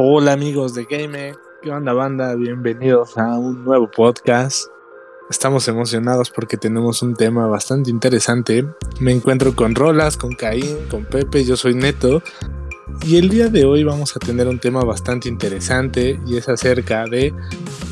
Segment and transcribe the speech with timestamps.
[0.00, 2.36] Hola amigos de Game, ¿qué onda banda?
[2.36, 4.68] Bienvenidos a un nuevo podcast.
[5.28, 8.64] Estamos emocionados porque tenemos un tema bastante interesante.
[9.00, 12.22] Me encuentro con Rolas, con Caín, con Pepe, yo soy Neto.
[13.04, 17.04] Y el día de hoy vamos a tener un tema bastante interesante y es acerca
[17.06, 17.34] de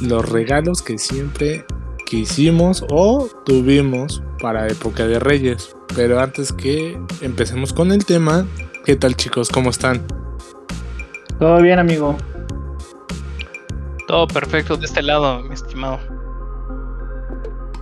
[0.01, 1.67] los regalos que siempre
[2.05, 5.75] quisimos o tuvimos para época de Reyes.
[5.97, 8.47] Pero antes que empecemos con el tema,
[8.85, 9.49] ¿qué tal chicos?
[9.49, 10.07] ¿Cómo están?
[11.39, 12.17] Todo bien, amigo.
[14.07, 15.99] Todo perfecto de este lado, mi estimado.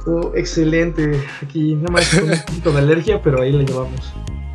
[0.05, 1.23] Todo excelente.
[1.43, 4.13] Aquí nada más con un poquito de alergia, pero ahí la llevamos.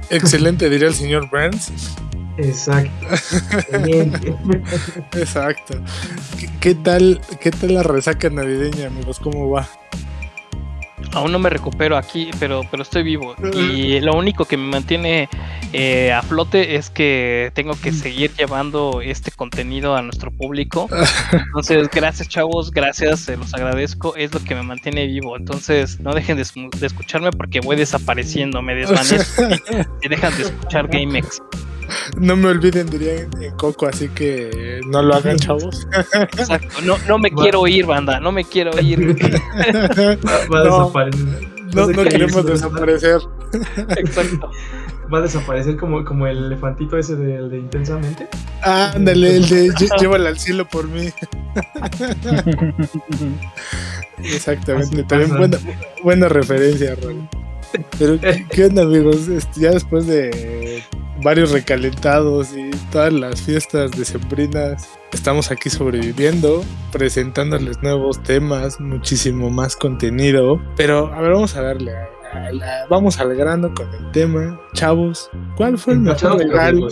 [0.09, 1.71] Excelente, diría el señor Burns.
[2.37, 3.07] Exacto.
[5.17, 5.75] Exacto.
[6.37, 9.19] ¿Qué, ¿Qué, tal, ¿Qué tal la resaca navideña, amigos?
[9.19, 9.67] ¿Cómo va?
[11.13, 13.35] Aún no me recupero aquí, pero, pero estoy vivo.
[13.53, 15.27] Y lo único que me mantiene
[15.73, 20.87] eh, a flote es que tengo que seguir llevando este contenido a nuestro público.
[21.31, 24.15] Entonces, gracias chavos, gracias, se los agradezco.
[24.15, 25.35] Es lo que me mantiene vivo.
[25.35, 26.45] Entonces, no dejen de,
[26.79, 29.43] de escucharme porque voy desapareciendo, me desvanezco
[30.01, 31.41] y dejan de escuchar GameX.
[32.17, 35.87] No me olviden, diría en Coco, así que no lo hagan, chavos.
[36.13, 39.15] Exacto, no, no me quiero ir, banda, no me quiero ir.
[40.25, 41.59] Va, va a desaparecer.
[41.73, 43.21] No, no queremos desaparecer.
[43.97, 44.51] Exacto.
[45.11, 48.27] Va a desaparecer como, como el elefantito ese de, de Intensamente.
[48.61, 51.09] Ah, ándale, el de llévala al cielo por mí.
[54.23, 55.57] Exactamente, Así también buena,
[56.03, 57.27] buena referencia, Ron.
[57.97, 59.27] Pero, ¿qué, qué onda, amigos?
[59.27, 60.83] Este, ya después de
[61.23, 69.75] varios recalentados y todas las fiestas decembrinas, estamos aquí sobreviviendo, presentándoles nuevos temas, muchísimo más
[69.75, 70.61] contenido.
[70.77, 71.91] Pero, a ver, vamos a darle.
[71.95, 72.07] a-
[72.89, 74.59] vamos al grano con el tema.
[74.73, 76.87] Chavos, ¿cuál fue el mejor regalo?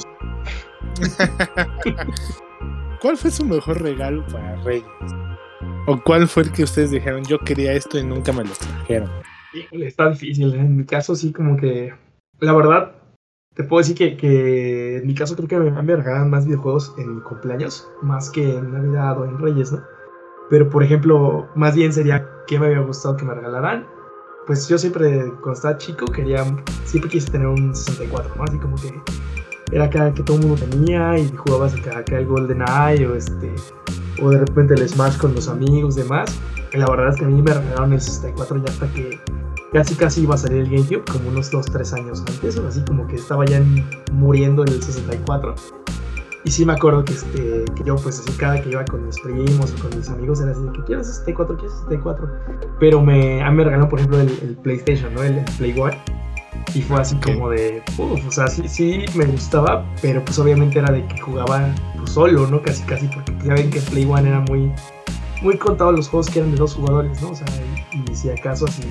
[3.01, 4.85] ¿Cuál fue su mejor regalo para Reyes?
[5.85, 9.09] ¿O cuál fue el que ustedes dijeron, yo quería esto y nunca me lo trajeron?
[9.71, 10.53] Está difícil.
[10.55, 10.59] ¿eh?
[10.59, 11.93] En mi caso, sí, como que.
[12.39, 12.91] La verdad,
[13.57, 16.93] te puedo decir que, que en mi caso creo que me, me regalan más videojuegos
[16.99, 19.81] en cumpleaños, más que en Navidad o en Reyes, ¿no?
[20.47, 23.87] Pero, por ejemplo, más bien sería que me había gustado que me regalaran.
[24.45, 26.45] Pues yo siempre, cuando estaba chico, quería.
[26.85, 28.43] Siempre quise tener un 64, ¿no?
[28.43, 28.93] Así como que.
[29.71, 33.53] Era acá que todo el mundo tenía y jugabas acá, acá el GoldenEye o este.
[34.21, 36.39] O de repente el Smash con los amigos y demás.
[36.71, 39.19] Y la verdad es que a mí me regalaron el 64 ya hasta que
[39.73, 43.05] casi casi iba a salir el GameCube, como unos 2-3 años antes, o así como
[43.07, 45.55] que estaba ya en- muriendo en el 64.
[46.45, 49.19] Y sí me acuerdo que, este, que yo pues así cada que iba con mis
[49.19, 52.29] primos o con mis amigos era así de que quiero 64, quiero 64.
[52.79, 55.23] Pero me, a mí me regalaron por ejemplo el, el PlayStation, ¿no?
[55.23, 55.97] El, el Play One.
[56.73, 60.79] Y fue así como de, uff, o sea, sí, sí me gustaba, pero pues obviamente
[60.79, 62.61] era de que jugaba pues, solo, ¿no?
[62.61, 64.71] Casi casi, porque ya ven que Play One era muy,
[65.41, 67.29] muy contado los juegos que eran de dos jugadores, ¿no?
[67.31, 67.47] O sea,
[67.91, 68.83] y, y si acaso así,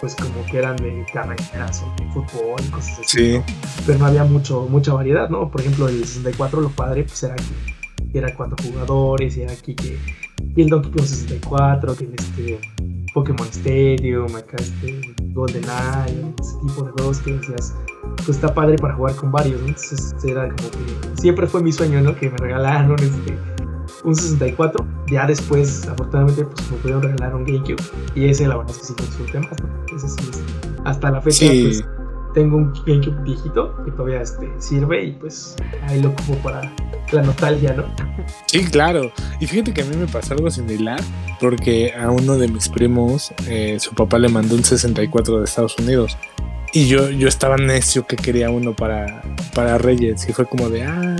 [0.00, 3.02] pues como que eran de carreras o de fútbol y cosas así.
[3.06, 3.44] Sí, ¿no?
[3.86, 5.50] Pero no había mucho, mucha variedad, ¿no?
[5.50, 7.36] Por ejemplo, el 64 lo padre pues era
[8.12, 9.98] que era cuatro jugadores, y era aquí que
[10.56, 12.60] y el Donkey Kong 64, que este
[13.12, 15.00] Pokémon Stadium, acá este
[15.32, 17.74] GoldenEye, ese tipo de juegos que decías,
[18.16, 19.68] pues está padre para jugar con varios, ¿no?
[19.68, 22.14] Entonces era como que siempre fue mi sueño, ¿no?
[22.14, 23.38] Que me regalaron este
[24.04, 24.86] un 64.
[25.10, 27.82] Ya después, afortunadamente, pues me pudieron regalar un GameCube.
[28.14, 29.96] Y ese, la verdad es que sí disfruté más, ¿no?
[29.96, 30.42] Ese sí, es-
[30.84, 31.62] hasta la fecha, sí.
[31.64, 31.84] pues
[32.34, 35.56] tengo un GameCube viejito que todavía este, sirve y pues
[35.88, 36.72] ahí lo ocupo para
[37.12, 37.84] la nostalgia, ¿no?
[38.46, 39.10] Sí, claro.
[39.40, 41.00] Y fíjate que a mí me pasó algo similar
[41.40, 45.76] porque a uno de mis primos, eh, su papá le mandó un 64 de Estados
[45.78, 46.16] Unidos.
[46.74, 49.22] Y yo, yo estaba necio que quería uno para,
[49.54, 50.28] para Reyes.
[50.28, 51.16] Y fue como de, ah,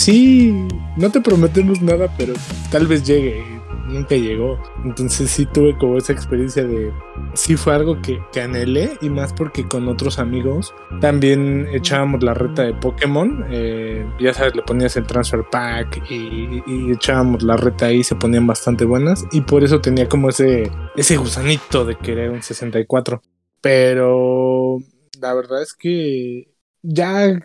[0.00, 0.52] sí,
[0.96, 2.34] no te prometemos nada, pero
[2.70, 3.44] tal vez llegue.
[3.88, 4.62] Nunca llegó.
[4.84, 6.92] Entonces sí tuve como esa experiencia de,
[7.34, 8.96] sí fue algo que, que anhelé.
[9.00, 13.44] Y más porque con otros amigos también echábamos la reta de Pokémon.
[13.50, 18.04] eh, ya sabes, le ponías el transfer pack y, y echábamos la reta ahí.
[18.04, 19.24] Se ponían bastante buenas.
[19.32, 23.22] Y por eso tenía como ese, ese gusanito de querer un 64.
[23.60, 24.78] Pero
[25.20, 26.48] la verdad es que
[26.82, 27.40] ya eh,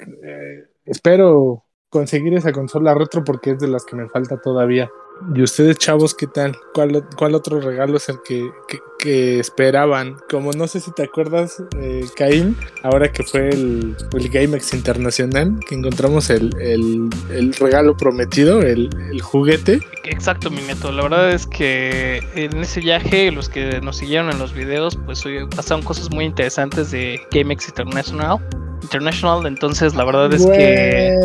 [0.86, 1.65] espero
[1.96, 4.90] conseguir esa consola retro porque es de las que me falta todavía.
[5.34, 6.58] ¿Y ustedes, chavos, qué tal?
[6.74, 10.18] ¿Cuál, cuál otro regalo es el que, que- esperaban?
[10.30, 15.58] Como no sé si te acuerdas, eh, Caín, ahora que fue el, el GameX Internacional,
[15.70, 18.90] que encontramos el, el- el regalo prometido, el,
[19.22, 19.80] juguete.
[20.04, 20.92] Exacto, mi neto.
[20.92, 25.24] La verdad es que en ese viaje, los que nos siguieron en los videos, pues
[25.56, 28.40] pasaron cosas muy interesantes de GameX International.
[28.82, 31.16] International, entonces la verdad es que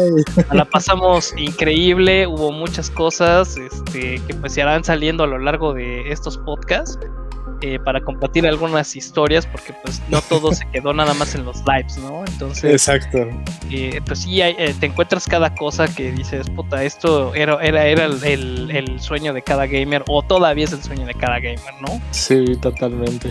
[0.52, 5.74] la pasamos increíble, hubo muchas cosas este, que pues se harán saliendo a lo largo
[5.74, 6.98] de estos podcasts.
[7.62, 11.58] Eh, para compartir algunas historias, porque pues no todo se quedó nada más en los
[11.66, 12.24] lives, ¿no?
[12.24, 13.18] Entonces, exacto.
[13.70, 18.06] Eh, pues sí, eh, te encuentras cada cosa que dices, puta, esto era, era, era
[18.06, 22.00] el, el, sueño de cada gamer, o todavía es el sueño de cada gamer, ¿no?
[22.12, 23.30] Sí, totalmente.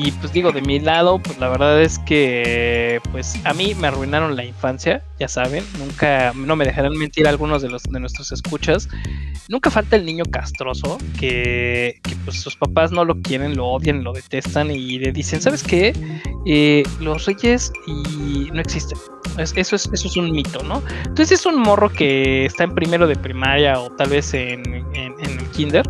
[0.00, 3.88] Y pues digo, de mi lado, pues la verdad es que pues a mí me
[3.88, 8.30] arruinaron la infancia, ya saben, nunca, no me dejarán mentir algunos de los de nuestros
[8.30, 8.88] escuchas.
[9.48, 14.12] Nunca falta el niño castroso que, pues sus papás no lo quieren, lo odian, lo
[14.12, 15.92] detestan y le dicen, ¿sabes qué?
[16.46, 18.98] Eh, los reyes no existen.
[19.36, 20.80] eso, es, eso es un mito, ¿no?
[21.06, 25.14] Entonces es un morro que está en primero de primaria o tal vez en, en
[25.20, 25.82] el kinder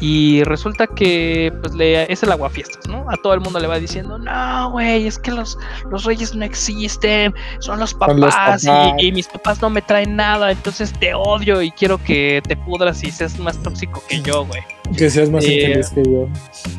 [0.00, 3.04] y resulta que pues le, es el aguafiestas, ¿no?
[3.10, 5.58] A todo el mundo le va diciendo, no, güey, es que los,
[5.90, 8.64] los reyes no existen, son los papás,
[8.98, 13.02] Y, mis papás no me traen nada, entonces te odio y quiero que te pudras
[13.02, 14.62] y seas más tóxico que yo, güey.
[14.96, 16.28] Que seas más eh, que yo.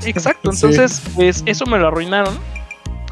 [0.06, 2.38] Exacto, entonces pues eso me lo arruinaron.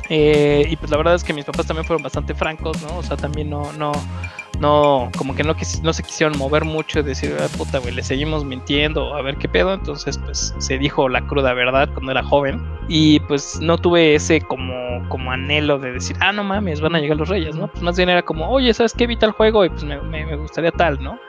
[0.10, 2.98] Eh, y pues la verdad es que mis papás también fueron bastante francos, ¿no?
[2.98, 3.92] O sea, también no, no,
[4.60, 8.04] no, como que no, no se quisieron mover mucho y decir, ah, puta, güey, le
[8.04, 9.74] seguimos mintiendo, a ver qué pedo.
[9.74, 12.62] Entonces, pues se dijo la cruda verdad cuando era joven.
[12.88, 17.00] Y pues no tuve ese como, como anhelo de decir, ah, no mames, van a
[17.00, 17.68] llegar los reyes, ¿no?
[17.68, 19.04] Pues más bien era como, oye, ¿sabes qué?
[19.04, 21.20] Evita el juego y pues me, me, gustaría tal, ¿no?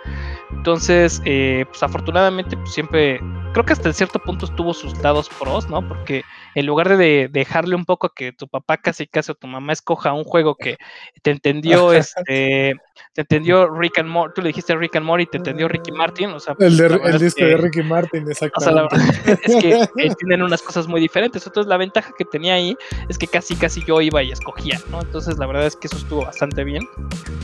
[0.50, 3.20] Entonces, eh, pues afortunadamente, pues siempre,
[3.52, 5.86] creo que hasta cierto punto estuvo sus lados pros, ¿no?
[5.86, 6.24] Porque
[6.58, 9.72] en lugar de dejarle un poco a que tu papá casi casi o tu mamá
[9.72, 10.76] escoja un juego que
[11.22, 12.74] te entendió, este,
[13.14, 16.30] te entendió Rick and Morty, tú le dijiste Rick and Morty, te entendió Ricky Martin,
[16.30, 16.76] o sea, el,
[17.18, 18.94] disco de Ricky Martin, exactamente.
[18.94, 19.70] O sea, es que
[20.04, 22.76] eh, tienen unas cosas muy diferentes, entonces la ventaja que tenía ahí
[23.08, 25.00] es que casi casi yo iba y escogía, ¿no?
[25.00, 26.88] Entonces la verdad es que eso estuvo bastante bien,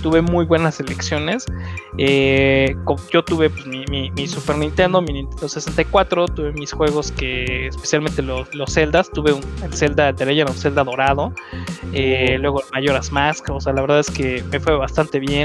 [0.02, 1.46] tuve muy buenas elecciones,
[1.98, 2.76] eh,
[3.10, 8.22] yo tuve pues, mi, mi, Super Nintendo, mi Nintendo 64, tuve mis juegos que, especialmente
[8.22, 11.32] los, los Zeldas, tuve un, el Zelda de Legend of Zelda dorado,
[11.92, 15.43] eh, luego el Majora's Mask, o sea, la verdad es que me fue bastante bien.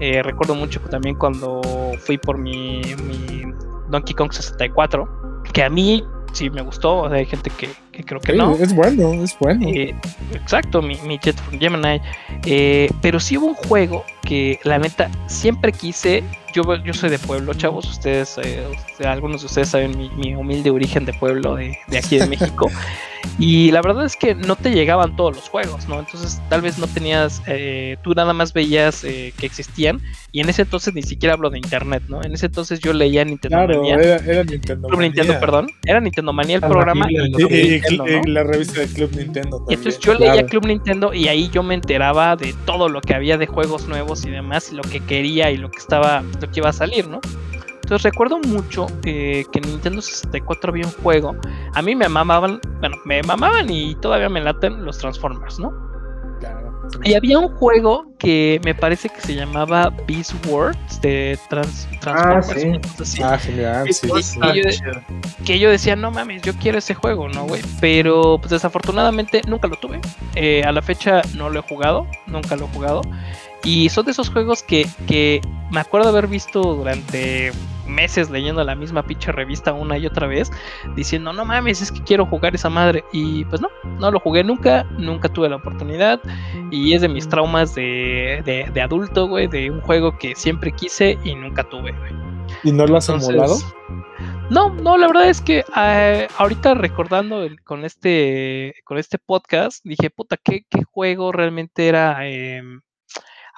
[0.00, 1.60] Eh, recuerdo mucho también cuando
[1.98, 3.44] fui por mi, mi
[3.88, 5.08] Donkey Kong 64,
[5.52, 7.68] que a mí sí me gustó, hay gente que,
[8.04, 8.54] creo que no.
[8.54, 9.66] Es bueno, es bueno.
[9.68, 9.94] Eh,
[10.32, 12.00] exacto, mi, mi, Jet from Gemini.
[13.02, 17.54] pero sí hubo un juego que la neta siempre quise yo, yo soy de pueblo,
[17.54, 17.88] chavos.
[17.88, 18.64] Ustedes, eh,
[19.04, 22.70] algunos de ustedes saben mi, humilde origen de pueblo de, de aquí de México.
[23.38, 25.98] y la verdad es que no te llegaban todos los juegos, ¿no?
[25.98, 30.00] Entonces, tal vez no tenías, eh, tú nada más veías eh, que existían.
[30.32, 32.22] Y en ese entonces ni siquiera hablo de internet, ¿no?
[32.22, 35.68] En ese entonces yo leía Nintendo claro, Era, era Nintendo Club Nintendo, perdón.
[35.84, 37.06] Era Nintendo Manía el programa.
[37.10, 39.64] Y, la revista de Club Nintendo.
[39.68, 43.14] Y entonces yo leía Club Nintendo y ahí yo me enteraba de todo lo que
[43.14, 46.50] había de juegos nuevos y demás, y lo que quería y lo que estaba lo
[46.50, 47.20] que iba a salir, ¿no?
[47.90, 51.34] Entonces recuerdo mucho eh, que en Nintendo 64 había un juego.
[51.74, 55.72] A mí me mamaban, bueno, me mamaban y todavía me laten los Transformers, ¿no?
[56.38, 56.70] Claro.
[57.02, 62.48] Y había un juego que me parece que se llamaba Beast Wars de trans, Transformers.
[62.48, 63.22] Ah, sí.
[63.22, 64.06] Ah, sí,
[65.44, 67.62] que, yo, decía, no mames, yo quiero ese juego, ¿no, güey?
[67.80, 70.00] Pero pues desafortunadamente nunca lo tuve.
[70.34, 73.02] Eh, a la fecha no lo he jugado, nunca lo he jugado.
[73.64, 75.40] Y son de esos juegos que, que
[75.70, 77.52] me acuerdo haber visto durante
[77.86, 80.50] meses leyendo la misma pinche revista una y otra vez,
[80.94, 83.04] diciendo, no mames, es que quiero jugar esa madre.
[83.12, 86.20] Y pues no, no lo jugué nunca, nunca tuve la oportunidad.
[86.70, 91.18] Y es de mis traumas de, de, adulto, güey, de un juego que siempre quise
[91.24, 92.12] y nunca tuve, güey.
[92.64, 93.56] ¿Y no lo has emulado?
[94.50, 100.10] No, no, la verdad es que eh, ahorita recordando con este con este podcast, dije,
[100.10, 102.80] puta, ¿qué, qué juego realmente era em,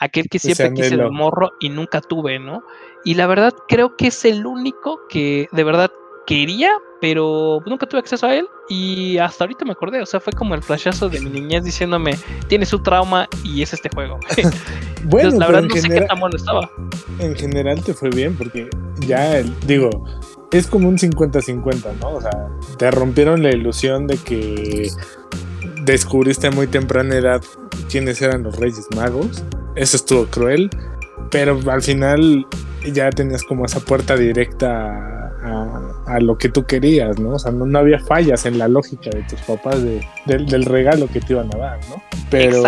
[0.03, 2.65] aquel que siempre quise el morro y nunca tuve, ¿no?
[3.05, 5.91] Y la verdad creo que es el único que de verdad
[6.27, 10.33] quería, pero nunca tuve acceso a él y hasta ahorita me acordé, o sea, fue
[10.33, 12.17] como el flashazo de mi niñez diciéndome,
[12.49, 14.19] tiene su trauma y es este juego.
[15.05, 16.71] bueno, la verdad no sé qué tan bueno estaba.
[17.19, 18.69] En general te fue bien porque
[19.07, 20.05] ya, digo,
[20.51, 22.15] es como un 50-50, ¿no?
[22.15, 24.91] O sea, te rompieron la ilusión de que
[25.85, 27.43] descubriste a muy temprana edad
[27.91, 29.43] quiénes eran los Reyes Magos.
[29.75, 30.71] Eso estuvo cruel,
[31.31, 32.47] pero al final
[32.93, 35.13] ya tenías como esa puerta directa
[36.07, 37.31] a, lo que tú querías, ¿no?
[37.31, 39.83] O sea, no, había fallas en la lógica de tus papás
[40.27, 42.03] del regalo que te iban a dar, ¿no?
[42.31, 42.63] Pero,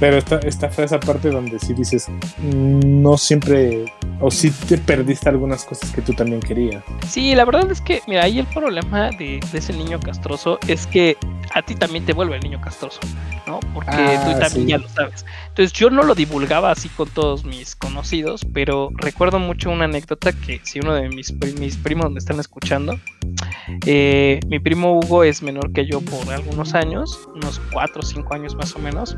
[0.00, 2.08] pero está, está esa parte donde sí dices,
[2.42, 6.82] no siempre, o sí te perdiste algunas cosas que tú también querías.
[7.06, 11.16] Sí, la verdad es que, mira, ahí el problema de, ese niño castroso es que
[11.54, 13.00] a ti también te vuelve el niño castroso,
[13.46, 13.60] ¿no?
[13.74, 14.66] Porque Ah, tú también sí.
[14.66, 15.26] ya lo sabes.
[15.48, 20.32] Entonces yo no lo divulgaba así con todos mis conocidos, pero recuerdo mucho una anécdota
[20.32, 22.98] que si uno de mis, mis primos me están escuchando,
[23.86, 28.34] eh, mi primo Hugo es menor que yo por algunos años, unos 4 o 5
[28.34, 29.16] años más o menos,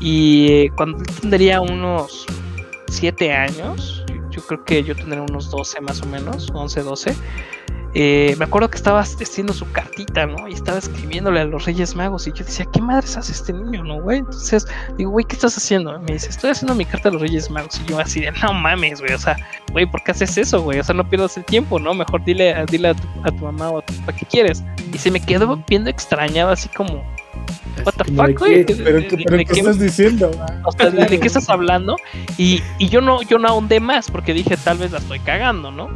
[0.00, 2.26] y eh, cuando tendría unos
[2.88, 7.16] 7 años, yo creo que yo tendría unos 12 más o menos, 11, 12.
[7.94, 10.46] Eh, me acuerdo que estaba haciendo su cartita, ¿no?
[10.48, 12.26] Y estaba escribiéndole a los Reyes Magos.
[12.26, 14.18] Y yo decía, ¿qué madres hace este niño, no, güey?
[14.18, 14.66] Entonces,
[14.96, 15.98] digo, güey, ¿qué estás haciendo?
[16.00, 17.80] Me dice, estoy haciendo mi carta a los Reyes Magos.
[17.84, 19.12] Y yo así de, no mames, güey.
[19.14, 19.36] O sea,
[19.72, 20.78] güey, ¿por qué haces eso, güey?
[20.80, 21.94] O sea, no pierdas el tiempo, ¿no?
[21.94, 24.62] Mejor dile, dile a, tu, a tu mamá o a tu papá qué quieres.
[24.92, 27.02] Y se me quedó viendo extrañado, así como,
[27.84, 28.66] what the Así como de fuck, güey.
[28.66, 30.30] que- ¿De- Pero, ¿qué, de- pero de ¿qué qué- estás diciendo?
[30.64, 31.96] o sea, ¿de, de qué estás hablando?
[32.36, 35.70] Y, y yo no, yo no ahondé más, porque dije, tal vez la estoy cagando,
[35.70, 35.88] ¿no?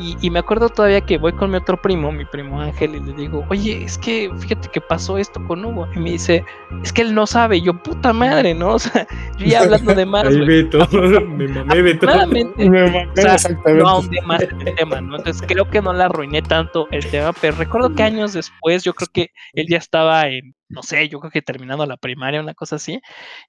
[0.00, 3.00] Y, y me acuerdo todavía que voy con mi otro primo, mi primo Ángel, y
[3.00, 5.86] le digo, oye, es que fíjate que pasó esto con Hugo.
[5.94, 6.42] Y me dice,
[6.82, 7.58] es que él no sabe.
[7.58, 8.70] Y yo, puta madre, ¿no?
[8.80, 10.40] O sea, yo ya hablando de más, Ahí.
[10.40, 10.88] Beto,
[11.26, 12.06] me mamé Beto.
[12.06, 13.82] Me mamé o sea, exactamente.
[13.82, 15.16] no ahondé más el tema, ¿no?
[15.16, 18.94] Entonces creo que no la arruiné tanto el tema, pero recuerdo que años después, yo
[18.94, 22.54] creo que él ya estaba en, no sé, yo creo que terminando la primaria, una
[22.54, 23.00] cosa así,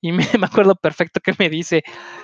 [0.01, 1.83] y me, me acuerdo perfecto que me dice,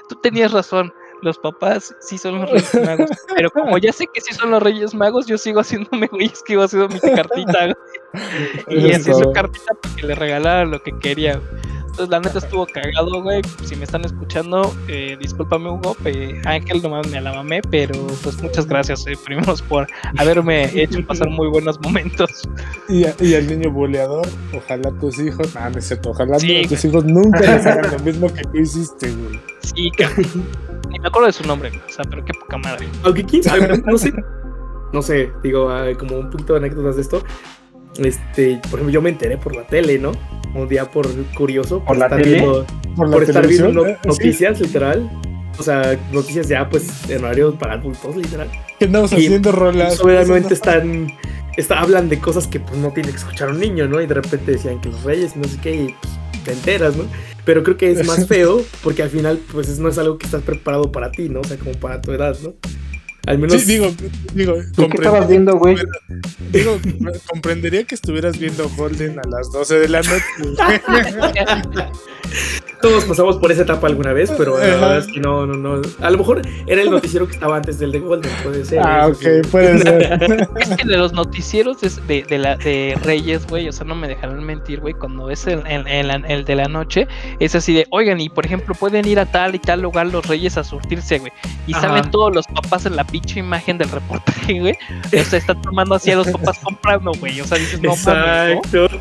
[0.09, 4.21] tú tenías razón, los papás sí son los Reyes Magos, pero como ya sé que
[4.21, 7.65] sí son los Reyes Magos, yo sigo haciéndome güey, es que iba haciendo mi cartita,
[7.65, 8.87] güey.
[8.87, 11.41] y así su cartita para que le regalara lo que quería.
[11.89, 13.41] Entonces, la neta estuvo cagado, güey.
[13.65, 15.95] Si me están escuchando, eh, discúlpame, Hugo.
[16.03, 19.87] pe- Ángel nomás me la mamé, pero pues muchas gracias, eh, primos, por
[20.19, 22.43] haberme hecho pasar muy buenos momentos.
[22.87, 26.67] Y, a- y al niño boleador, ojalá tus hijos, no, no es cierto, ojalá Sí,
[26.69, 29.41] tus hijos nunca les hagan lo mismo que tú hiciste, güey.
[29.61, 30.45] Sí, cabrón.
[30.89, 32.87] Ni me acuerdo de su nombre, o sea, pero qué poca madre.
[33.03, 34.13] Aunque quién sabe, no sé.
[34.93, 37.23] No sé, digo, ah, como un poquito de anécdotas de esto.
[37.97, 40.11] Este, por ejemplo, yo me enteré por la tele, ¿no?
[40.55, 42.35] Un día por curioso, ¿Por la estar tele?
[42.37, 42.65] viendo,
[42.95, 43.85] Por, la estar viendo.
[43.85, 45.09] Sí, noticias, literal.
[45.59, 48.49] O sea, noticias ya, pues, en horario para adultos, literal.
[48.79, 49.99] que andamos y- haciendo rolas.
[49.99, 51.11] Pues, obviamente están,
[51.57, 53.99] está, hablan de cosas que pues no tiene que escuchar un niño, ¿no?
[53.99, 56.13] Y de repente decían que los reyes, y no sé qué, y pues
[56.47, 57.05] te enteras, ¿no?
[57.45, 60.25] Pero creo que es más feo porque al final pues es- no es algo que
[60.25, 61.41] estás preparado para ti, ¿no?
[61.41, 62.53] O sea, como para tu edad, ¿no?
[63.27, 63.61] Al menos...
[63.61, 63.91] Sí, digo,
[64.33, 65.75] digo, ¿Tú qué estabas viendo, güey?
[66.51, 66.79] digo,
[67.29, 70.23] comprendería que estuvieras viendo Golden a las 12 de la noche.
[72.81, 75.81] Todos pasamos por esa etapa alguna vez, pero la verdad es que no, no, no.
[75.99, 78.79] A lo mejor era el noticiero que estaba antes del de Golden, puede ser.
[78.83, 80.47] ah, ok, puede ser.
[80.59, 83.95] Es que de los noticieros de, de, de la, de Reyes, güey, o sea, no
[83.95, 87.07] me dejarán mentir, güey, cuando ves el, el, el- el de la noche,
[87.39, 90.25] es así de, oigan, y por ejemplo, pueden ir a tal y tal lugar los
[90.27, 91.31] Reyes a surtirse, güey.
[91.65, 91.87] Y Ajá.
[91.87, 94.77] salen todos los papás en la pinche imagen del reportaje, güey.
[95.07, 97.41] O sea, están tomando así a los papás comprando, güey.
[97.41, 98.85] O sea, dices, no mames, ¿no?
[98.85, 98.99] Exacto.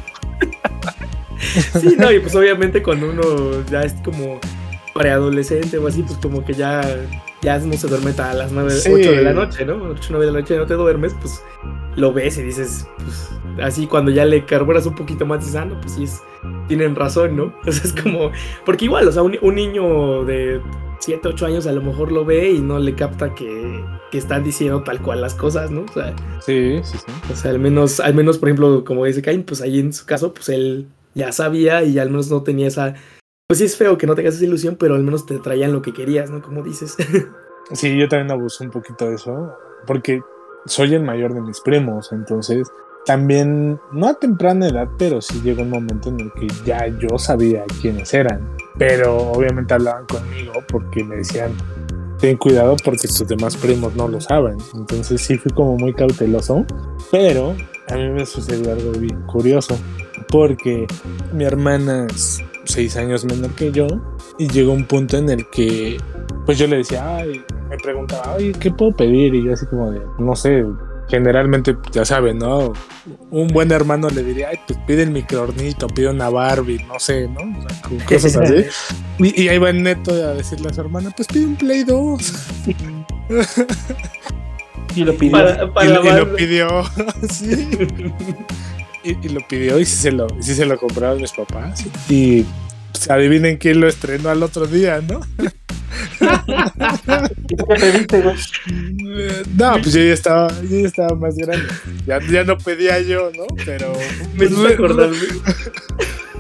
[1.81, 4.41] sí, no, y pues obviamente cuando uno ya es como
[4.95, 6.83] preadolescente o así, pues como que ya,
[7.43, 8.91] ya no se duerme hasta las 9, Sí.
[8.91, 9.75] 8 de la noche, ¿no?
[9.75, 11.43] 8, 9 de la noche no te duermes, pues
[11.97, 13.31] lo ves y dices, pues
[13.63, 16.23] así cuando ya le carburas un poquito más, dices, ah, no, pues sí, es,
[16.67, 17.45] tienen razón, ¿no?
[17.59, 18.33] Entonces es como,
[18.65, 20.63] porque igual, o sea, un, un niño de
[21.01, 24.45] 7, 8 años a lo mejor lo ve y no le capta que, que están
[24.45, 25.83] diciendo tal cual las cosas, ¿no?
[25.83, 27.13] O sea, Sí, sí, sí.
[27.33, 30.07] o sea, al menos, al menos, por ejemplo, como dice Cain, pues ahí en su
[30.07, 32.95] caso, pues él ya sabía y al menos no tenía esa.
[33.49, 35.83] Pues sí es feo que no tengas esa ilusión, pero al menos te traían lo
[35.83, 36.43] que querías, ¿no?
[36.43, 36.97] Como dices.
[37.73, 39.53] Sí, yo también abuso un poquito de eso,
[39.89, 40.21] porque
[40.67, 42.69] soy el mayor de mis primos, entonces
[43.07, 47.19] también, no a temprana edad, pero sí llegó un momento en el que ya yo
[47.19, 48.49] sabía quiénes eran,
[48.79, 51.51] pero obviamente hablaban conmigo porque me decían,
[52.19, 56.65] ten cuidado porque tus demás primos no lo saben, entonces sí fui como muy cauteloso,
[57.11, 57.55] pero
[57.89, 59.77] a mí me sucedió algo bien curioso,
[60.29, 60.87] porque
[61.33, 63.87] mi hermana es seis años menor que yo
[64.39, 65.99] y llegó un punto en el que
[66.45, 69.35] pues yo le decía, ay, me preguntaba, oye, ¿qué puedo pedir?
[69.35, 70.65] Y yo así como de, no sé,
[71.09, 72.73] generalmente, ya saben, ¿no?
[73.31, 77.29] Un buen hermano le diría, ay, pues pide el microornito, pide una Barbie, no sé,
[77.29, 77.41] ¿no?
[77.59, 78.65] O sea, con cosas así.
[79.19, 81.85] Y, y ahí va el neto a decirle a su hermana, pues pide un Play
[81.85, 82.33] 2.
[84.95, 85.33] Y lo pidió.
[85.33, 86.37] Para, para y, lo- y lo banda.
[86.37, 86.69] pidió,
[87.31, 87.69] sí.
[89.05, 91.85] Y, y lo pidió y sí se lo, sí se lo compraron mis papás.
[92.09, 92.45] Y
[92.91, 95.21] pues, adivinen quién lo estrenó al otro día, ¿no?
[97.49, 98.37] ¿Y pediste, güey?
[99.57, 101.67] No, pues yo ya estaba, yo ya estaba más grande.
[102.07, 103.47] Ya, ya no pedía yo, ¿no?
[103.65, 103.93] Pero.
[104.35, 105.11] Me pues, hizo acordar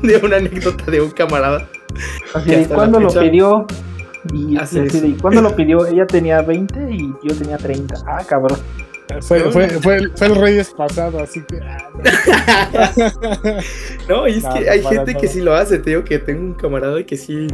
[0.02, 1.68] de, una anécdota de un camarada.
[2.34, 3.66] Hasta ¿cuándo lo pidió?
[4.32, 4.56] Y
[5.20, 5.86] ¿cuándo lo pidió?
[5.86, 7.94] Ella tenía 20 y yo tenía 30.
[8.06, 8.58] Ah, cabrón.
[9.22, 9.80] Fue, No, fue, no.
[9.80, 11.60] fue, el- fue el Reyes pasado, así que.
[11.62, 12.92] ah,
[14.08, 16.40] No, y es No, que hay gente que sí lo hace, te digo que tengo
[16.42, 17.46] un camarada que sí,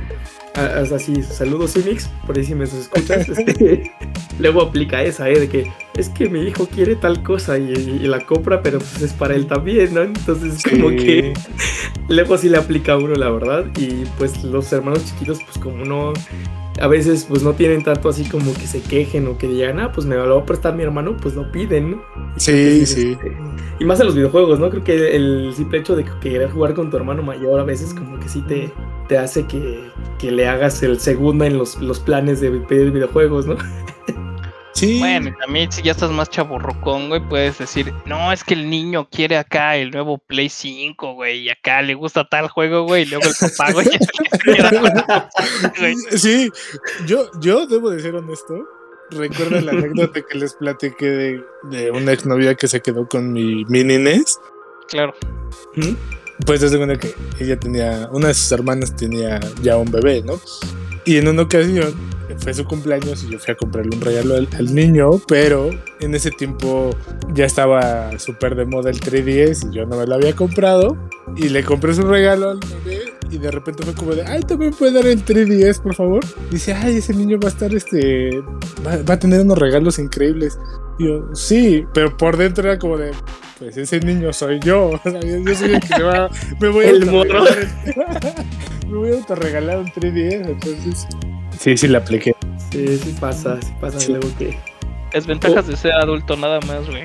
[0.54, 3.90] ah, o sea, sí, saludos Cimix, por ahí si me escuchas, este,
[4.38, 5.38] luego aplica esa, ¿eh?
[5.40, 9.02] De que es que mi hijo quiere tal cosa y, y la compra, pero pues
[9.02, 10.02] es para él también, ¿no?
[10.02, 11.32] Entonces como que
[12.08, 15.84] luego sí le aplica a uno, la verdad, y pues los hermanos chiquitos, pues como
[15.84, 16.12] no,
[16.80, 19.92] a veces pues no tienen tanto así como que se quejen o que digan, ah,
[19.92, 22.02] pues me lo va a prestar mi hermano, pues lo piden, ¿no?
[22.36, 23.12] Sí, sí.
[23.12, 23.36] Este,
[23.78, 24.70] Y más en los videojuegos, ¿no?
[24.70, 28.18] Creo que el simple hecho de querer jugar con tu hermano mayor a veces como
[28.18, 28.72] que sí te,
[29.08, 33.46] te hace que, que le hagas el segundo en los, los planes de pedir videojuegos,
[33.46, 33.56] ¿no?
[34.74, 34.98] Sí.
[34.98, 39.08] Bueno, también si ya estás más chaburrucón, güey, puedes decir, no, es que el niño
[39.10, 43.06] quiere acá el nuevo Play 5, güey, y acá le gusta tal juego, güey, y
[43.06, 43.86] luego el papá, güey.
[46.16, 46.50] Sí,
[47.06, 48.54] yo, yo debo de ser honesto.
[49.10, 53.64] Recuerda la anécdota que les platiqué de, de una exnovia que se quedó con mi
[53.66, 54.40] mini NES.
[54.88, 55.12] Claro.
[55.76, 55.94] ¿Mm?
[56.46, 60.40] Pues desde cuenta que ella tenía, una de sus hermanas tenía ya un bebé, ¿no?
[61.04, 61.94] Y en una ocasión
[62.38, 65.70] fue su cumpleaños y yo fui a comprarle un regalo al, al niño, pero
[66.00, 66.90] en ese tiempo
[67.34, 70.96] ya estaba súper de moda el 3DS y yo no me lo había comprado.
[71.36, 74.72] Y le compré su regalo al bebé y de repente fue como de, ay, también
[74.72, 76.24] puede dar el 3DS, por favor.
[76.50, 78.40] Dice, ay, ese niño va a estar, este,
[78.86, 80.58] va, va a tener unos regalos increíbles.
[80.98, 83.12] Y yo, sí, pero por dentro era como de,
[83.58, 85.00] pues ese niño soy yo.
[85.04, 86.28] Yo soy el que se va,
[86.60, 87.06] me voy a El
[88.88, 91.06] me voy a autorregalar un 3DS, entonces.
[91.62, 92.34] Sí, sí, la apliqué.
[92.72, 94.12] Sí, sí pasa, sí pasa Sí.
[94.12, 94.58] luego que...
[95.12, 97.04] Desventajas de ser adulto nada más, güey.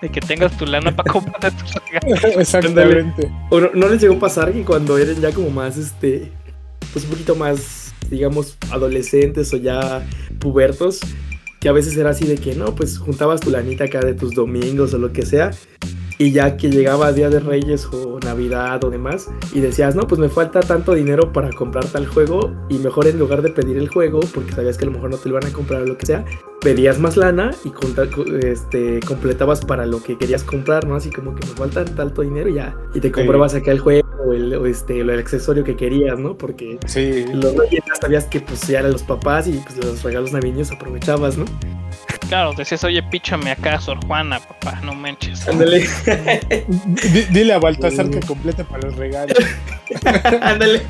[0.00, 2.24] De que tengas tu lana para comprarte tus regalos.
[2.38, 3.30] Exactamente.
[3.50, 6.32] ¿O no, no les llegó a pasar que cuando eres ya como más, este,
[6.92, 10.04] pues un poquito más, digamos, adolescentes o ya
[10.40, 11.00] pubertos,
[11.60, 14.32] que a veces era así de que, no, pues juntabas tu lanita acá de tus
[14.34, 15.52] domingos o lo que sea,
[16.22, 20.20] y ya que llegaba Día de Reyes o Navidad o demás, y decías, no, pues
[20.20, 23.88] me falta tanto dinero para comprar tal juego, y mejor en lugar de pedir el
[23.88, 25.98] juego, porque sabías que a lo mejor no te lo iban a comprar o lo
[25.98, 26.24] que sea,
[26.60, 27.72] pedías más lana y
[28.46, 30.94] este, completabas para lo que querías comprar, ¿no?
[30.94, 34.08] Así como que me falta tanto dinero y ya, y te comprabas acá el juego
[34.24, 36.38] o el, o este, el accesorio que querías, ¿no?
[36.38, 37.24] Porque Sí.
[37.34, 41.36] los reyes sabías que pues ya eran los papás y pues los regalos navideños aprovechabas,
[41.36, 41.46] ¿no?
[42.32, 45.46] Claro, decías, oye, píchame acá, Sor Juana, papá, no manches.
[45.46, 45.86] Ándale,
[47.30, 49.34] dile a Baltasar que complete para el regalo.
[50.40, 50.80] ándale.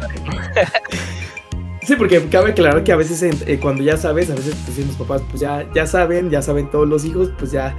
[1.83, 4.77] Sí, porque cabe aclarar que a veces en- eh, cuando ya sabes, a veces pues,
[4.77, 7.75] sí, los papás pues ya, ya saben, ya saben todos los hijos, pues ya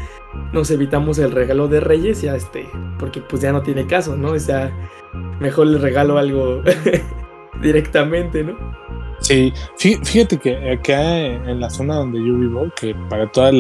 [0.52, 2.68] nos evitamos el regalo de Reyes, ya este,
[3.00, 4.32] porque pues ya no tiene caso, ¿no?
[4.32, 4.74] O sea,
[5.40, 6.62] mejor le regalo algo
[7.62, 8.58] directamente, ¿no?
[9.20, 13.54] Sí, fí- fíjate que acá en la zona donde yo vivo, que para todos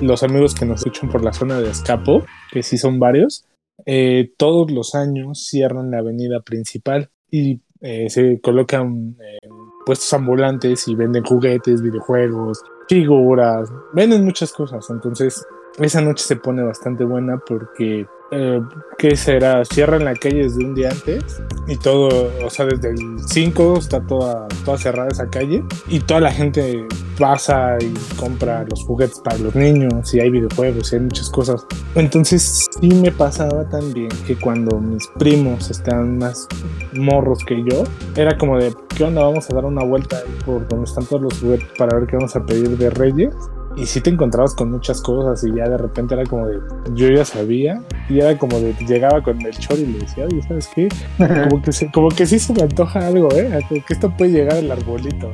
[0.00, 3.44] los amigos que nos escuchan por la zona de Escapo, que sí son varios,
[3.86, 9.48] eh, todos los años cierran la avenida principal y eh, se colocan eh,
[9.84, 14.88] puestos ambulantes y venden juguetes, videojuegos, figuras, venden muchas cosas.
[14.90, 15.44] Entonces,
[15.78, 18.60] esa noche se pone bastante buena porque, eh,
[18.96, 19.64] ¿qué será?
[19.64, 24.00] Cierran la calle desde un día antes y todo, o sea, desde el 5 está
[24.00, 26.86] toda, toda cerrada esa calle y toda la gente
[27.18, 31.66] pasa y compra los juguetes para los niños y hay videojuegos y hay muchas cosas.
[31.94, 36.46] Entonces sí me pasaba también que cuando mis primos estaban más
[36.92, 37.84] morros que yo,
[38.16, 39.22] era como de, ¿qué onda?
[39.22, 42.36] Vamos a dar una vuelta por donde están todos los juguetes para ver qué vamos
[42.36, 43.34] a pedir de Reyes.
[43.76, 46.58] Y sí te encontrabas con muchas cosas y ya de repente era como de,
[46.94, 50.68] yo ya sabía, y era como de, llegaba con Melchor y le decía, oye, ¿sabes
[50.74, 50.88] qué?
[51.48, 53.50] Como que, se- como que sí se me antoja algo, ¿eh?
[53.68, 55.32] Como que esto puede llegar al arbolito.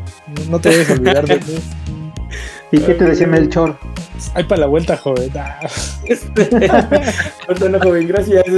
[0.48, 1.42] No, te a olvidar de mí.
[2.72, 3.76] ¿Y qué te decía Melchor?
[4.34, 5.28] Ay, para la vuelta, joven.
[5.36, 5.58] Ah,
[7.70, 8.44] no, joven, gracias.
[8.44, 8.50] te,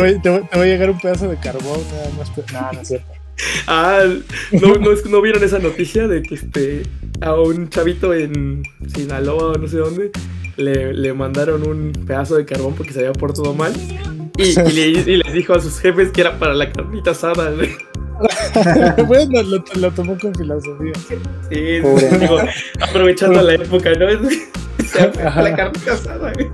[0.00, 2.32] voy, te voy- te voy a llegar un pedazo de carbón, nada más.
[2.52, 3.17] No, no es cierto.
[3.66, 4.00] Ah,
[4.52, 6.82] ¿no, no, es- ¿no vieron esa noticia de que este
[7.20, 8.62] a un chavito en
[8.94, 10.10] Sinaloa o no sé dónde
[10.56, 13.72] le, le mandaron un pedazo de carbón porque se había portado mal?
[14.36, 17.50] Y, y le- y les dijo a sus jefes que era para la carnita asada.
[17.50, 17.70] güey.
[19.06, 20.92] bueno, lo, lo tomó con filosofía.
[21.48, 22.38] Sí, digo,
[22.80, 24.06] aprovechando la época, ¿no?
[25.42, 26.32] La carnita asada.
[26.32, 26.48] güey.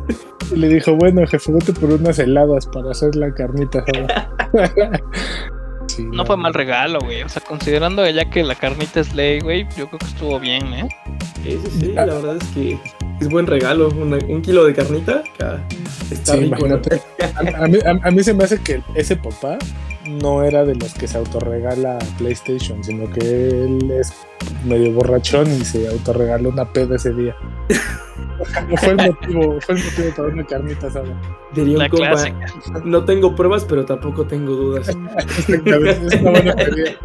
[0.52, 4.30] Y le dijo, bueno, jefe, vete por unas heladas para hacer la carnita asada.
[5.96, 7.22] Sí, No fue mal regalo, güey.
[7.22, 10.72] O sea, considerando ya que la carnita es ley, güey, yo creo que estuvo bien,
[10.74, 10.88] ¿eh?
[11.42, 12.78] Sí, sí, sí, la verdad es que
[13.20, 13.88] es buen regalo.
[13.90, 15.22] una- un kilo de carnita
[16.10, 16.66] está Sí, rico.
[16.66, 19.58] A, a mí, a- a mí se me hace que ese papá
[20.06, 24.12] no era de los que se autorregala PlayStation, sino que él es
[24.64, 27.34] medio borrachón y se autorregaló una peda ese día.
[28.76, 31.20] fue el motivo, fue el motivo para una carnita asada.
[31.54, 32.46] Diría un compa, clásica.
[32.84, 34.88] no tengo pruebas, pero tampoco tengo dudas.
[34.88, 36.98] Exactamente, es una buena teoría.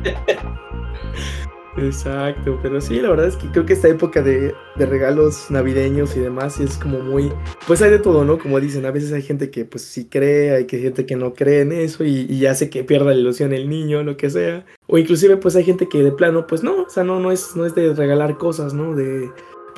[1.78, 6.16] Exacto, pero sí, la verdad es que creo que esta época de, de regalos navideños
[6.18, 7.32] y demás es como muy,
[7.68, 8.38] pues hay de todo, ¿no?
[8.38, 11.34] Como dicen, a veces hay gente que pues sí cree, hay que- gente que no
[11.34, 14.66] cree en eso y, y hace que pierda la ilusión el niño, lo que sea.
[14.88, 17.56] O inclusive pues hay gente que de plano, pues no, o sea, no, no es,
[17.56, 18.94] no es de regalar cosas, ¿no?
[18.96, 19.30] De,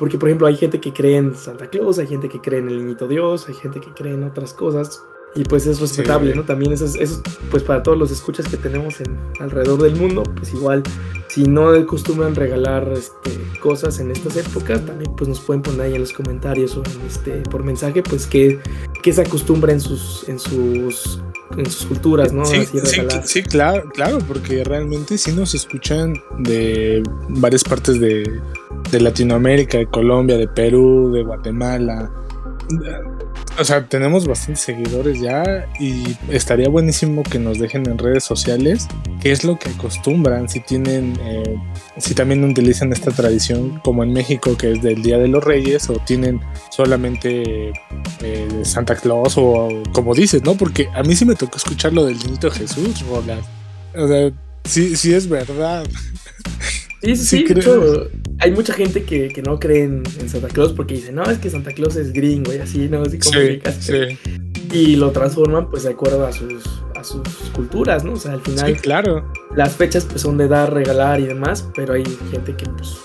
[0.02, 2.66] porque por ejemplo hay gente que cree en Santa Claus, hay gente que cree en
[2.68, 5.00] el niñito Dios, hay gente que cree en otras cosas.
[5.36, 6.36] Y pues es respetable, Sí.
[6.38, 6.42] ¿no?
[6.44, 10.24] También eso, es- eso pues para todos los escuchas que tenemos en, alrededor del mundo,
[10.36, 10.82] pues igual
[11.28, 15.94] si no acostumbran regalar este, cosas en estas épocas, también pues nos pueden poner ahí
[15.94, 18.58] en los comentarios o en, este, por mensaje, pues que,
[19.04, 21.22] que se acostumbra en sus, en sus,
[21.56, 22.44] en sus culturas, ¿no?
[22.44, 22.66] Sí,
[23.24, 28.40] sí, claro, claro, porque realmente sí nos escuchan de varias partes de,
[28.90, 32.10] de Latinoamérica, de Colombia, de Perú, de Guatemala.
[33.58, 38.88] O sea, tenemos bastantes seguidores ya y estaría buenísimo que nos dejen en redes sociales
[39.20, 41.56] qué es lo que acostumbran, si tienen, eh,
[41.98, 45.90] si también utilizan esta tradición como en México que es del Día de los Reyes
[45.90, 47.72] o tienen solamente
[48.22, 50.54] eh, Santa Claus o como dices, ¿no?
[50.54, 53.44] Porque a mí sí me tocó escuchar lo del niñito Jesús, Roland.
[53.94, 54.30] O sea,
[54.64, 55.84] sí, sí es verdad.
[57.02, 60.72] Sí, sí, Sí, creo- hay mucha gente que, que no cree en, en Santa Claus
[60.72, 63.02] porque dice, no, es que Santa Claus es gringo y así, ¿no?
[63.02, 64.18] Así como Sí, sí,
[64.72, 66.62] Y lo transforman pues de acuerdo a sus,
[66.96, 68.14] a sus culturas, ¿no?
[68.14, 69.30] O sea, al final sí, claro.
[69.54, 72.96] las fechas pues son de dar, regalar y demás, pero hay gente que pues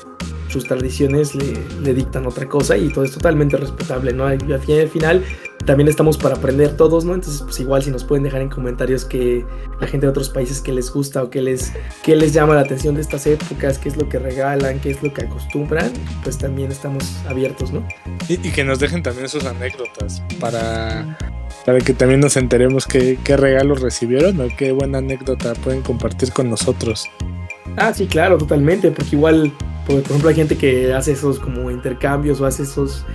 [0.59, 4.27] sus tradiciones le, le dictan otra cosa y todo es totalmente respetable, ¿no?
[4.31, 5.23] Y al fin- al final
[5.65, 7.13] también estamos para aprender todos, ¿no?
[7.13, 9.45] Entonces pues igual si nos pueden dejar en comentarios que
[9.81, 12.61] la gente de otros países que les gusta o que les, que les llama la
[12.61, 15.91] atención de estas épocas, qué es lo que regalan, qué es lo que acostumbran,
[16.23, 17.85] pues también estamos abiertos, ¿no?
[18.29, 21.17] Y, y que nos dejen también sus anécdotas para,
[21.65, 26.31] para que también nos enteremos qué, qué regalos recibieron o qué buena anécdota pueden compartir
[26.31, 27.05] con nosotros.
[27.75, 29.51] Ah, sí, claro, totalmente, porque igual,
[29.87, 33.05] por, por ejemplo, hay gente que hace esos como intercambios o hace esos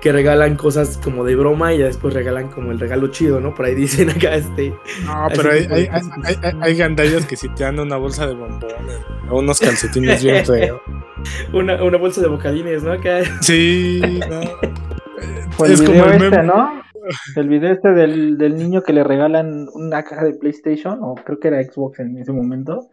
[0.00, 3.52] que regalan cosas como de broma y ya después regalan como el regalo chido, ¿no?
[3.54, 4.70] Por ahí dicen acá, este...
[5.04, 8.26] No, pero hay, hay, hay, hay- hay- hay gandallas que si te dan una bolsa
[8.28, 10.80] de bombones o unos calcetines bien feos.
[11.52, 12.92] Una, una bolsa de bocadines, ¿no?
[12.92, 13.22] Acá.
[13.40, 14.40] Sí, no.
[15.58, 16.42] O el Es como video el este.
[16.44, 16.82] ¿no?
[17.34, 21.40] El video este del, del niño que le regalan una caja de PlayStation, o creo
[21.40, 22.88] que era Xbox en ese momento,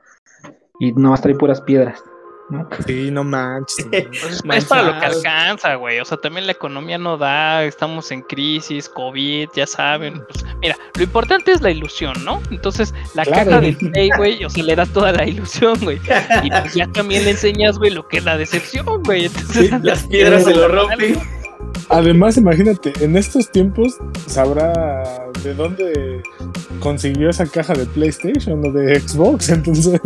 [0.80, 2.02] y nomás trae puras piedras,
[2.50, 2.68] ¿no?
[2.86, 3.86] Sí, no manches.
[3.92, 6.00] Pues es, es para lo que alcanza, güey.
[6.00, 10.24] O sea, también la economía no da, estamos en crisis, COVID, ya saben.
[10.28, 12.42] Pues, mira, lo importante es la ilusión, ¿no?
[12.52, 13.46] Entonces, la Claro.
[13.52, 16.00] caja del Play, güey, o sea, le da toda la ilusión, güey.
[16.44, 19.26] Y pues ya también le enseñas, güey, lo que es la decepción, güey.
[19.26, 21.18] Entonces, Sí, las piedras se lo rompen.
[21.90, 24.74] Además, imagínate, en estos tiempos sabrá
[25.44, 26.22] de dónde
[26.80, 30.00] consiguió esa caja de PlayStation o de Xbox, entonces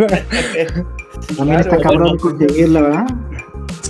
[1.37, 3.05] También está Claro, cabrón bueno, conseguirla, ¿verdad?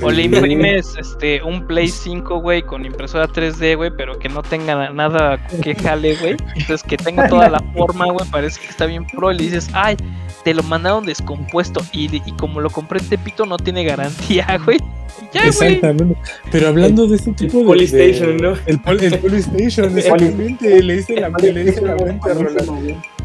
[0.01, 4.41] O le imprimes este, un Play 5, güey, con impresora 3D, güey, pero que no
[4.41, 6.37] tenga na- nada que jale, güey.
[6.55, 9.31] Entonces que tenga toda la forma, güey, parece que está bien pro.
[9.31, 9.97] Y le dices, ay,
[10.43, 11.81] te lo mandaron descompuesto.
[11.91, 14.77] Y, y como lo compré en Tepito, no tiene garantía, güey.
[14.77, 15.73] Y Ya, güey.
[15.75, 16.17] Exactamente.
[16.51, 17.65] Pero hablando de este tipo de.
[17.65, 18.53] Polystation, de- ¿no?
[18.67, 20.81] El, pol- el Polystation, exactamente.
[20.83, 21.97] Le hice la, le hice la.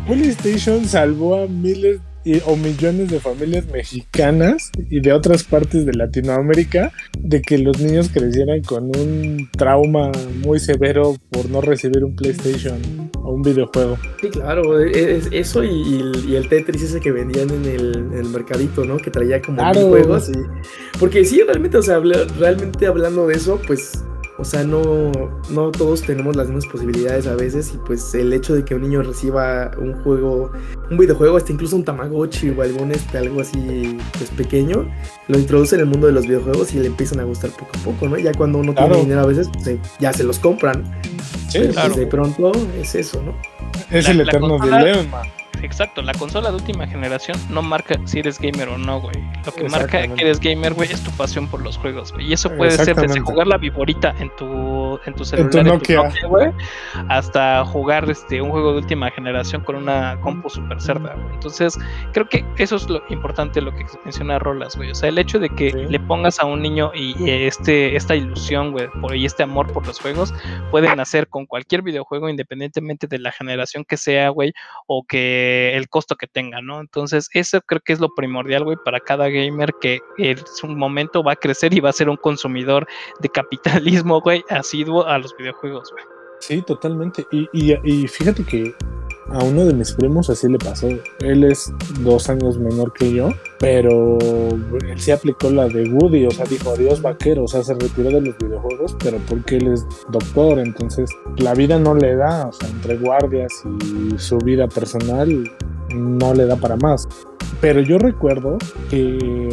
[0.07, 5.93] Polystation salvó a miles y- o millones de familias mexicanas y de otras partes de
[5.95, 10.11] Latinoamérica de que los niños crecieran con un trauma
[10.45, 12.79] muy severo por no recibir un PlayStation
[13.23, 13.99] o un videojuego.
[14.21, 17.97] Sí, claro, es eso y, y el- y el Tetris ese que vendían en el,
[17.97, 18.97] en el mercadito, ¿no?
[18.97, 19.89] Que traía como Claro.
[19.89, 20.99] juegos y...
[20.99, 22.01] Porque sí, realmente, o sea,
[22.39, 23.93] realmente hablando de eso, pues,
[24.39, 25.13] o sea, no,
[25.51, 28.83] no todos tenemos las mismas posibilidades a veces y pues el hecho de que un
[28.83, 30.51] niño reciba un juego,
[30.91, 34.89] un videojuego, hasta incluso un Tamagotchi o algún, este, algo así, pues, pequeño,
[35.29, 37.85] lo introduce en el mundo de los videojuegos y le empiezan a gustar poco a
[37.85, 38.19] poco, ¿no?
[38.19, 38.89] Ya cuando uno Claro.
[38.89, 40.83] tiene dinero a veces, pues, ya se los compran,
[41.49, 41.89] Sí, pero claro.
[41.95, 43.35] pues de pronto es eso, ¿no?
[43.91, 45.23] es La- el eterno dilema.
[45.65, 49.17] Exacto, la consola de última generación no marca si eres gamer o no, güey.
[49.47, 52.29] Lo que marca que eres gamer, güey, es tu pasión por los juegos, güey.
[52.29, 55.51] Y eso puede ser desde jugar la viborita en tu, en tu En celular, en
[55.67, 55.97] tu Nokia.
[56.03, 56.53] Nokia, güey,
[57.09, 61.35] hasta jugar este un juego de última generación con una compu super cerda, güey.
[61.35, 61.79] Entonces,
[62.13, 64.91] creo que eso es lo importante, lo que menciona Rolas, güey.
[64.91, 65.79] O sea, el hecho de que Sí.
[65.89, 69.73] le pongas a un niño y, y este, esta ilusión, güey, por- y este amor
[69.73, 70.35] por los juegos,
[70.71, 74.53] pueden hacer con cualquier videojuego, independientemente de la generación que sea, güey,
[74.87, 76.81] o que eh, el costo que tenga, ¿no?
[76.81, 81.23] Entonces, eso creo que es lo primordial, güey, para cada gamer que en su momento
[81.23, 82.87] va a crecer y va a ser un consumidor
[83.21, 86.05] de capitalismo, güey, asiduo a los videojuegos, güey.
[86.41, 87.25] Sí, totalmente.
[87.31, 88.75] Y, y, y fíjate que
[89.31, 90.89] a uno de mis primos así le pasó.
[91.21, 96.31] Él es dos años menor que yo, pero él sí aplicó la de Woody, o
[96.31, 99.87] sea, dijo adiós vaquero, o sea, se retiró de los videojuegos, pero porque él es
[100.11, 105.51] doctor, entonces la vida no le da, o sea, entre guardias y su vida personal
[105.95, 107.09] no le da para más.
[107.61, 108.59] Pero yo recuerdo
[108.91, 109.49] que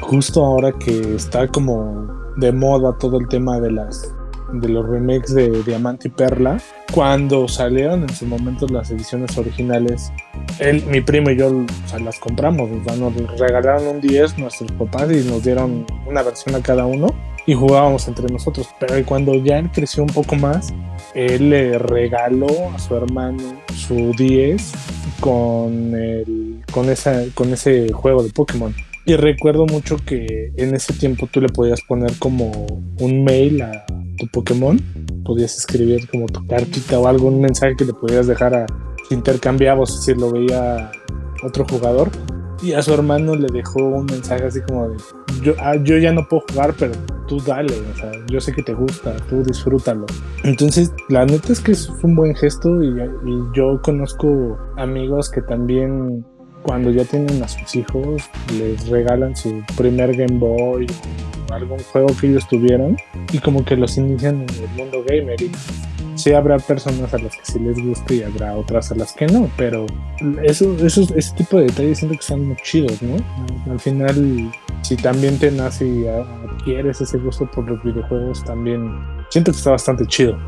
[0.00, 4.14] justo ahora que está como de moda todo el tema de las
[4.52, 6.58] de los remakes de Diamante y Perla,
[6.92, 10.12] cuando salieron en su momento las ediciones originales,
[10.58, 11.64] él, mi primo y yo
[12.02, 16.86] las compramos, nos regalaron un 10 nuestros papás y nos dieron una versión a cada
[16.86, 17.14] uno
[17.46, 18.68] y jugábamos entre nosotros.
[18.78, 20.72] Pero cuando él creció un poco más,
[21.14, 23.42] él le regaló a su hermano
[23.74, 24.72] su 10
[25.20, 28.74] con, el, con, esa, con ese juego de Pokémon.
[29.04, 32.66] Y recuerdo mucho que en ese tiempo tú le podías poner como
[33.00, 33.84] un mail a
[34.22, 34.78] tu Pokémon,
[35.24, 38.66] podías escribir como tu cartita o algún mensaje que le podías dejar a
[39.10, 40.92] intercambiabos si lo veía
[41.42, 42.08] otro jugador.
[42.62, 44.96] Y a su hermano le dejó un mensaje así como de,
[45.42, 46.92] yo, ah, yo ya no puedo jugar, pero
[47.26, 50.06] tú dale, o sea, yo sé que te gusta, tú disfrútalo.
[50.44, 55.42] Entonces, la neta es que es un buen gesto y, y yo conozco amigos que
[55.42, 56.24] también
[56.62, 58.22] cuando ya tienen a sus hijos
[58.56, 60.86] les regalan su primer Game Boy
[61.52, 62.96] algún juego que ellos tuvieron
[63.32, 65.50] y como que los inician en el mundo gamer y
[66.14, 69.26] sí habrá personas a las que sí les guste y habrá otras a las que
[69.26, 69.86] no, pero
[70.42, 73.16] eso, eso, ese tipo de detalles siento que están muy chidos, ¿no?
[73.70, 74.50] Al final,
[74.82, 78.90] si también te nace y adquieres ese gusto por los videojuegos, también
[79.30, 80.38] siento que está bastante chido.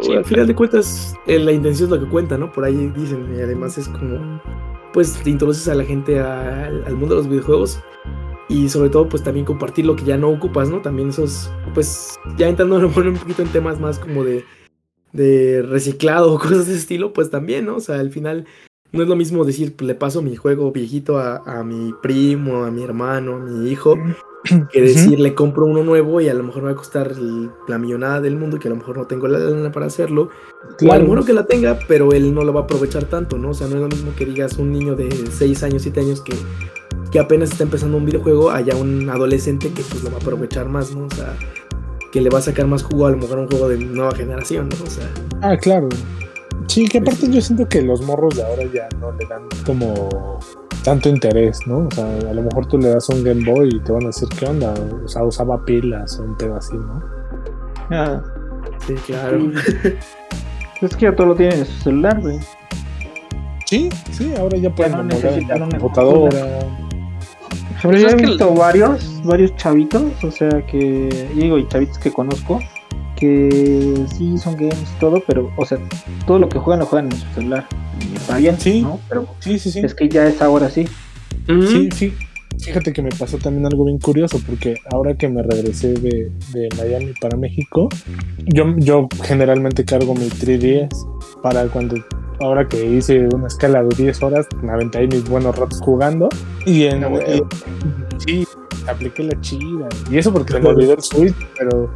[0.00, 2.50] Sí, al final de cuentas, eh, la intención es lo que cuenta, ¿no?
[2.50, 4.40] Por ahí dicen, y además es como,
[4.92, 7.80] pues te introduces a la gente al mundo de los videojuegos
[8.48, 10.80] y sobre todo pues también compartir lo que ya no ocupas, ¿no?
[10.80, 14.44] También esos, pues ya entrando un poquito en temas más como de,
[15.12, 17.76] de reciclado o cosas de ese estilo, pues también, ¿no?
[17.76, 18.46] O sea, al final
[18.92, 22.64] no es lo mismo decir, pues le paso mi juego viejito a, a mi primo,
[22.64, 23.98] a mi hermano, a mi hijo,
[24.72, 27.12] que decir, le compro uno nuevo y a lo mejor me va a costar
[27.68, 30.30] la millonada del mundo, que a lo mejor no tengo la lana para hacerlo.
[30.86, 33.36] O a lo mejor que la tenga, pero él no lo va a aprovechar tanto,
[33.36, 33.50] ¿no?
[33.50, 36.20] O sea, no es lo mismo que digas un niño de 6 años, 7 años
[36.22, 36.32] que
[37.10, 40.68] que apenas está empezando un videojuego, haya un adolescente que pues lo va a aprovechar
[40.68, 41.06] más, ¿no?
[41.06, 41.34] O sea,
[42.12, 44.68] que le va a sacar más jugo a lo mejor un juego de nueva generación,
[44.68, 44.76] ¿no?
[44.84, 45.08] O sea.
[45.42, 45.88] Ah, claro.
[46.66, 50.38] Sí, que aparte yo siento que los morros de ahora ya no le dan como
[50.84, 51.86] tanto interés, ¿no?
[51.86, 54.06] O sea, a lo mejor tú le das un Game Boy y te van a
[54.08, 57.02] decir qué onda, o sea, usaba pilas o un pedo así, ¿no?
[57.90, 58.22] Ah,
[58.86, 59.50] sí, claro.
[60.82, 62.38] es que ya todo lo tiene en su celular, güey.
[63.64, 66.46] Sí, sí, ahora ya pueden ya no necesitar una computadora.
[67.82, 72.60] Pero yo he visto varios, varios chavitos, o sea que, digo, y chavitos que conozco,
[73.16, 75.78] que sí son games y todo, pero, o sea,
[76.26, 77.66] todo lo que juegan lo juegan en su celular.
[78.00, 78.98] Y está bien, sí, ¿no?
[79.08, 79.80] Pero sí, sí, sí.
[79.80, 80.88] es que ya es ahora sí.
[81.46, 82.14] Sí, sí.
[82.60, 86.68] Fíjate que me pasó también algo bien curioso, porque ahora que me regresé de, de
[86.76, 87.88] Miami para México,
[88.46, 91.96] yo, yo generalmente cargo mi 3DS para cuando
[92.40, 96.28] ahora que hice una escala de 10 horas, me aventé ahí mis buenos ratos jugando.
[96.64, 97.04] Y en.
[98.18, 98.46] sí,
[98.86, 99.88] apliqué la chida.
[100.10, 101.90] Y eso porque se me olvidó el Switch, pero,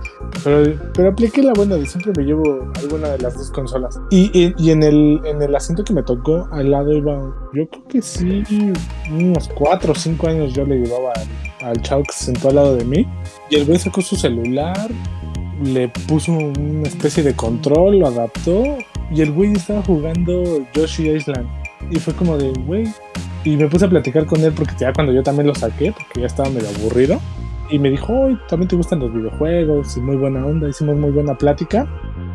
[0.44, 3.98] pero, pero apliqué la buena de siempre me llevo alguna de las dos consolas.
[4.10, 7.14] Y, y, y, en, el, en el asiento que me tocó, al lado iba,
[7.52, 8.42] yo creo que sí,
[9.10, 11.12] unos 4 o 5 años yo le llevaba
[11.60, 13.06] al, al chavo que se sentó al lado de mí.
[13.50, 14.90] Y el güey sacó su celular,
[15.62, 18.78] le puso una especie de control, lo adaptó
[19.14, 21.46] y el güey estaba jugando Yoshi Island.
[21.90, 22.86] Y fue como de, güey.
[23.44, 26.20] Y me puse a platicar con él porque ya cuando yo también lo saqué, porque
[26.20, 27.20] ya estaba medio aburrido.
[27.70, 30.68] Y me dijo, hoy también te gustan los videojuegos y muy buena onda.
[30.68, 31.86] Hicimos muy buena plática.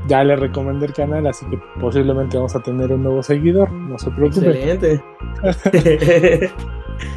[0.08, 3.72] Ya le recomendé el canal, así que posiblemente vamos a tener un nuevo seguidor.
[3.72, 4.50] No se preocupe.
[4.50, 5.04] Excelente.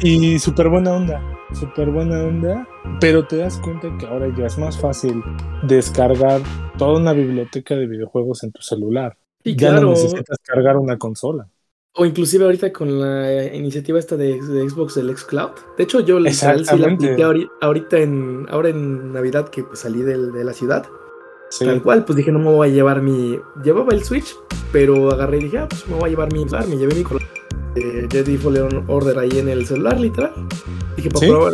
[0.01, 1.21] y súper buena onda.
[1.53, 2.67] Súper buena onda.
[2.99, 5.23] Pero te das cuenta que ahora ya es más fácil
[5.63, 6.41] descargar
[6.77, 9.17] toda una biblioteca de videojuegos en tu celular.
[9.43, 11.47] Y ya claro, no necesitas cargar una consola.
[11.93, 15.51] o inclusive ahorita con la iniciativa esta de, de Xbox del Xcloud.
[15.77, 19.79] De hecho, yo literal sí la apliqué ahori- ahorita en, ahora en Navidad que pues,
[19.79, 20.85] salí del- de la ciudad.
[21.49, 21.65] Sí.
[21.65, 23.37] Tal cual, pues dije, no me voy a llevar mi.
[23.61, 24.35] Llevaba el Switch,
[24.71, 26.65] pero agarré y dije, ah, pues me voy a llevar mi celular.
[26.67, 27.21] Me llevé mi col-
[27.75, 30.31] eh, Jedi Fallen Order ahí en el celular, literal.
[30.95, 31.29] Dije, para Sí.
[31.29, 31.53] probar.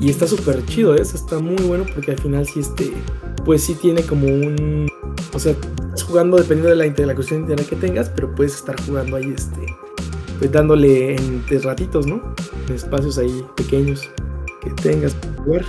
[0.00, 1.00] Y está súper chido, ¿eh?
[1.02, 2.92] Está muy bueno porque al final sí, este.
[3.44, 4.88] Pues sí tiene como un.
[5.32, 9.16] O sea, estás jugando dependiendo de la, de internet que tengas, pero puedes estar jugando
[9.16, 9.60] ahí, este.
[10.38, 12.34] pues, dándole en ratitos, ¿no?
[12.68, 14.08] En espacios ahí pequeños
[14.60, 15.64] que tengas para jugar.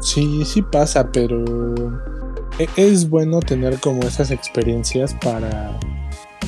[0.00, 1.44] Sí, sí pasa, pero
[2.58, 5.78] e-, es bueno tener como esas experiencias para,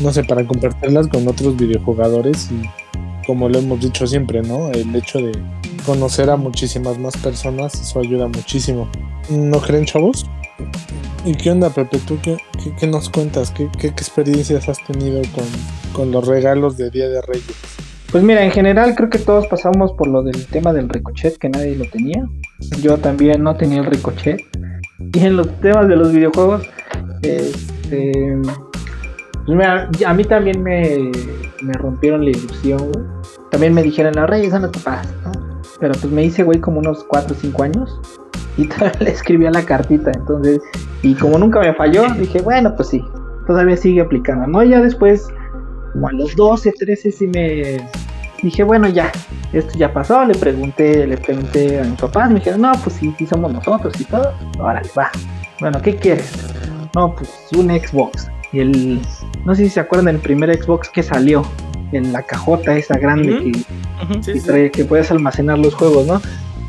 [0.00, 2.62] no sé, para compartirlas con otros videojugadores y
[3.26, 4.70] como lo hemos dicho siempre, ¿no?
[4.70, 5.33] El hecho de
[5.87, 8.88] conocer a muchísimas más personas, eso ayuda muchísimo.
[9.30, 10.26] ¿No creen, chavos?
[11.24, 11.98] ¿Y qué onda, Pepe?
[12.06, 13.50] ¿Tú qué, nos cuentas?
[13.50, 15.22] ¿Qué, ¿Qué, experiencias has tenido
[15.94, 17.76] con, los regalos de Día de Reyes?
[18.12, 21.48] Pues mira, en general creo que todos pasamos por lo del tema del ricochet, que
[21.48, 22.24] nadie lo tenía.
[22.80, 24.40] Yo también no tenía el ricochet.
[25.12, 26.62] Y en los temas de los videojuegos,
[27.22, 28.36] este,
[29.46, 31.10] pues a mí también me,
[31.74, 32.92] rompieron la ilusión,
[33.50, 35.08] También me dijeron, la Reyes, no te pasa,
[35.80, 38.00] Pero pues me hice, güey, como unos 4 o 5 años.
[38.56, 40.60] Y todavía le escribía la cartita, entonces,
[41.02, 43.04] y como nunca me falló, dije, bueno, pues sí,
[43.46, 44.62] todavía sigue aplicando, ¿no?
[44.62, 45.26] Ya después,
[45.92, 47.78] como a los 12, 13, sí me
[48.42, 49.10] dije, bueno, ya,
[49.52, 53.14] esto ya pasó, le pregunté, le pregunté a mis papás, me dijeron, no, pues sí,
[53.18, 55.10] sí somos nosotros y todo, órale, va.
[55.60, 56.30] Bueno, ¿qué quieres?
[56.94, 58.28] No, pues un Xbox.
[58.52, 59.00] Y el,
[59.44, 61.44] no sé si se acuerdan del primer Xbox que salió,
[61.92, 63.53] en la cajota esa grande
[64.25, 66.20] que, que puedes almacenar los juegos, ¿no?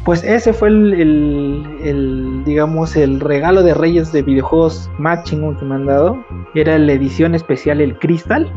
[0.06, 5.74] Pues ese fue el, digamos, el regalo de Reyes de videojuegos más chingón que me
[5.74, 6.24] han dado.
[6.54, 8.48] Era la edición especial, el Crystal.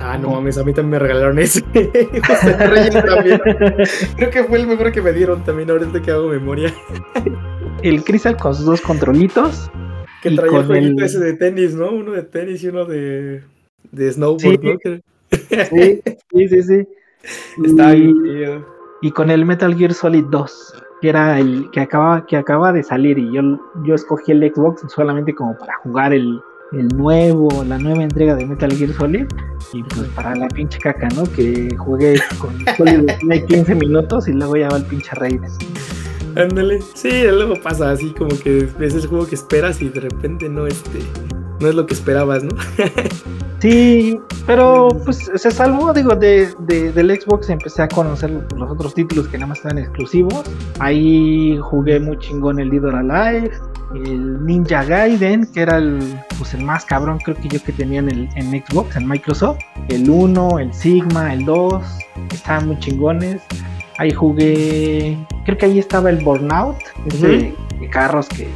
[0.00, 1.60] Ah, no mames, a mí también me regalaron ese.
[3.06, 3.38] también.
[4.16, 6.72] Creo que fue el mejor que me dieron también, ahorita que hago memoria.
[7.82, 9.70] el Crystal con sus dos controlitos.
[10.22, 11.90] Que traía el jueguito ese de tenis, ¿no?
[11.90, 13.42] Uno de tenis y uno de,
[13.92, 14.78] de snowboard, ¿no?
[15.70, 16.88] Sí, sí, sí, sí.
[17.64, 18.64] Está bien.
[19.02, 22.82] Y con el Metal Gear Solid 2 que era el que acaba, que acaba de
[22.82, 23.42] salir y yo,
[23.84, 26.40] yo escogí el Xbox solamente como para jugar el,
[26.72, 29.26] el nuevo, la nueva entrega de Metal Gear Solid
[29.74, 31.24] y pues para la pinche caca, ¿no?
[31.24, 33.10] Que jugué con Solid
[33.48, 35.50] 15 minutos y luego ya va el pinche Raiden.
[36.36, 40.48] Ándale, sí, luego pasa así como que es el juego que esperas y de repente
[40.48, 41.00] no este
[41.60, 42.54] no es lo que esperabas, ¿no?
[43.60, 49.26] Sí, pero pues se salvó, digo, de, del Xbox empecé a conocer los otros títulos
[49.28, 50.44] que nada más estaban exclusivos.
[50.80, 53.52] Ahí jugué muy chingón el Leader Alive,
[53.94, 55.98] el Ninja Gaiden, que era el,
[56.36, 59.60] pues el más cabrón creo que yo que tenía en, el, en Xbox, en Microsoft.
[59.88, 61.82] El 1, el Sigma, el 2,
[62.32, 63.40] estaban muy chingones.
[63.96, 68.46] Ahí jugué, creo que ahí estaba el Burnout, ese de carros que...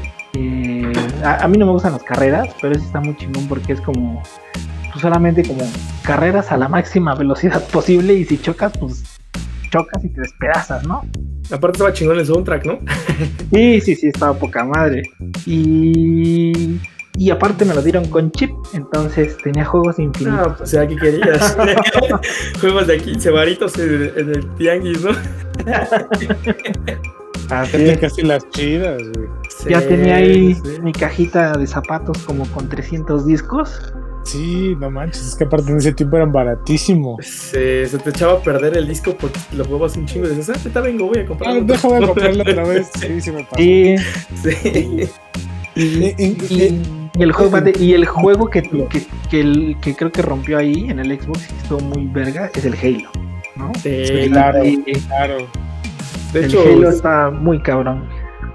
[1.25, 3.81] a, a, mí no me gustan las carreras, pero ese está muy chingón porque es
[3.81, 4.23] como
[4.93, 5.61] pues, solamente como
[6.03, 9.05] carreras a la máxima velocidad posible y si chocas, pues
[9.71, 11.03] chocas y te despedazas, ¿no?
[11.51, 12.79] Aparte estaba chingón el soundtrack, ¿no?
[13.53, 15.03] sí, sí, sí, estaba poca madre.
[15.47, 16.81] Y...
[17.17, 20.39] Y aparte me lo dieron con chip, entonces tenía juegos infinitos.
[20.39, 21.57] Ah, pues, o sea, ¿qué querías?
[22.61, 25.11] juegos de 15 varitos en, el tianguis, ¿no?
[27.51, 29.29] Así casi las chidas, güey.
[29.69, 33.93] ya tenía ahí mi cajita de zapatos como con 300 discos.
[34.25, 37.25] Sí, no manches, es que aparte en ese tiempo eran baratísimos.
[37.25, 40.51] Se, se te echaba a perder el disco porque lo jugabas un chingo y dices,
[40.55, 41.61] ah, te vengo, voy a comprarlo.
[41.61, 42.91] Ah, déjame comprarlo otra vez.
[42.99, 43.57] Sí, sí me pasó.
[43.57, 43.97] Sí.
[44.43, 45.09] sí.
[45.75, 50.99] Y, el juego, y el juego que, que, que, que, creo que rompió ahí en
[50.99, 53.11] el Xbox y estuvo muy verga es el Halo,
[53.57, 53.73] ¿no?
[53.83, 54.63] Sí, claro,
[55.09, 55.47] claro.
[56.33, 58.07] De el Halo está muy cabrón.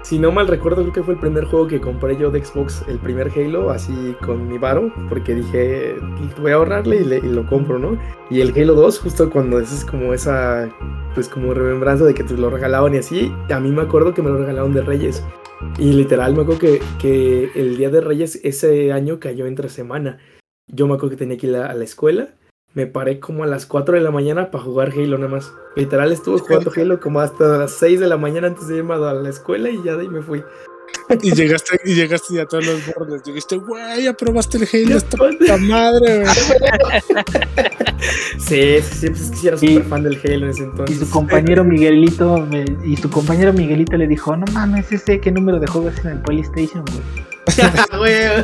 [0.02, 2.84] Si no mal recuerdo, creo que fue el primer juego que compré yo de Xbox,
[2.88, 5.96] el primer Halo, así con mi varo, porque dije,
[6.40, 7.98] voy a ahorrarle y, lo compro, ¿no?
[8.30, 10.68] Y el Halo 2, justo cuando es como esa,
[11.14, 14.22] pues como remembranza de que te lo regalaban y así, a mí me acuerdo que
[14.22, 15.24] me lo regalaron de Reyes.
[15.78, 20.18] Y literal me acuerdo que, que el día de Reyes ese año cayó entre semana.
[20.68, 22.34] Yo me acuerdo que tenía que ir a la escuela
[22.74, 25.52] me paré como a las 4 de la mañana para jugar Halo nada más.
[25.76, 28.98] Literal estuve jugando Halo como hasta las 6 de la mañana antes de irme a
[28.98, 30.42] la escuela y ya de ahí me fui.
[31.22, 33.22] Y llegaste, y llegaste ya a todos los bordes.
[33.24, 36.34] Dijiste, güey, ya probaste el Halo, esta puta madre, güey.
[38.38, 40.96] sí, sí, pues es que sí era súper fan del Halo en ese entonces.
[40.96, 42.48] Y su compañero Miguelito,
[42.84, 46.12] y su compañero Miguelito le dijo, no mames, ese qué número de juegos es en
[46.12, 47.02] el PlayStation, güey.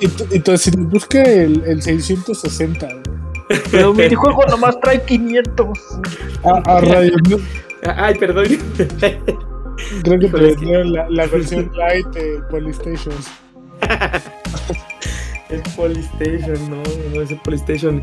[0.00, 3.21] y, entonces busca el, el 660, güey.
[3.70, 5.78] Pero mi juego nomás trae 500.
[6.44, 7.38] Ah, ah radio.
[7.96, 8.46] Ay, perdón.
[10.04, 13.14] Creo que te vendieron la, la, versión light de Polystation.
[15.48, 16.82] es Polystation, no,
[17.14, 18.02] no es el Polystation.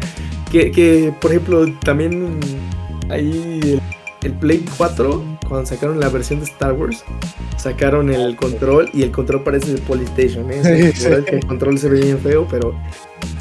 [0.52, 2.40] Que, que, por ejemplo, también
[3.10, 3.80] ahí
[4.24, 7.04] el Play 4, cuando sacaron la versión de Star Wars,
[7.58, 10.50] sacaron el control y el control parece de PlayStation.
[10.52, 10.94] ¿eh?
[11.28, 12.74] El control se ve bien feo, pero,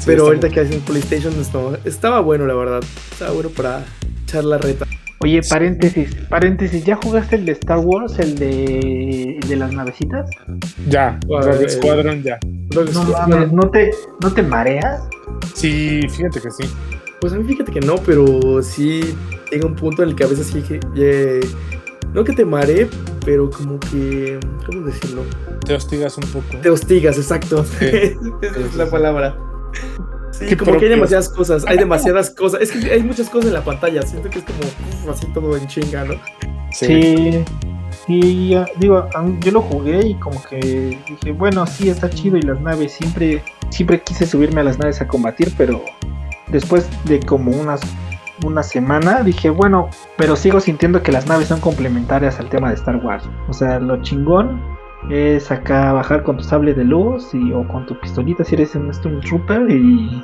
[0.05, 2.81] pero ahorita que hacen PlayStation estaba, estaba bueno, la verdad.
[3.11, 3.85] Estaba bueno para
[4.23, 4.85] echar la reta.
[5.21, 10.29] Oye, paréntesis, paréntesis, ¿ya jugaste el de Star Wars, el de, el de las navecitas?
[10.87, 12.39] Ya, Rogue Squadron ya.
[12.93, 13.91] No mames, ¿no te,
[14.21, 15.01] ¿no te mareas?
[15.53, 16.63] Sí, fíjate que sí.
[17.19, 19.13] Pues a mí fíjate que no, pero sí
[19.51, 20.63] llega un punto en el que a veces sí.
[22.13, 22.89] No que te mare,
[23.25, 24.39] pero como que...
[24.65, 25.23] ¿Cómo decirlo?
[25.65, 26.57] Te hostigas un poco.
[26.61, 27.65] Te hostigas, exacto.
[27.81, 29.37] Esa es la palabra.
[30.31, 32.61] Sí, como que hay demasiadas cosas, hay demasiadas cosas.
[32.61, 34.01] Es que hay muchas cosas en la pantalla.
[34.03, 36.15] Siento que es como así todo en chinga, ¿no?
[36.71, 37.43] Sí.
[38.05, 39.07] Sí, digo,
[39.41, 43.43] yo lo jugué y como que dije, bueno, sí, está chido y las naves, siempre,
[43.69, 45.83] siempre quise subirme a las naves a combatir, pero
[46.47, 47.81] después de como unas
[48.43, 52.75] una semana dije, bueno, pero sigo sintiendo que las naves son complementarias al tema de
[52.75, 53.29] Star Wars.
[53.47, 54.61] O sea, lo chingón
[55.09, 58.75] es acá bajar con tu sable de luz y, o con tu pistolita si eres
[58.75, 60.23] un Stormtrooper y,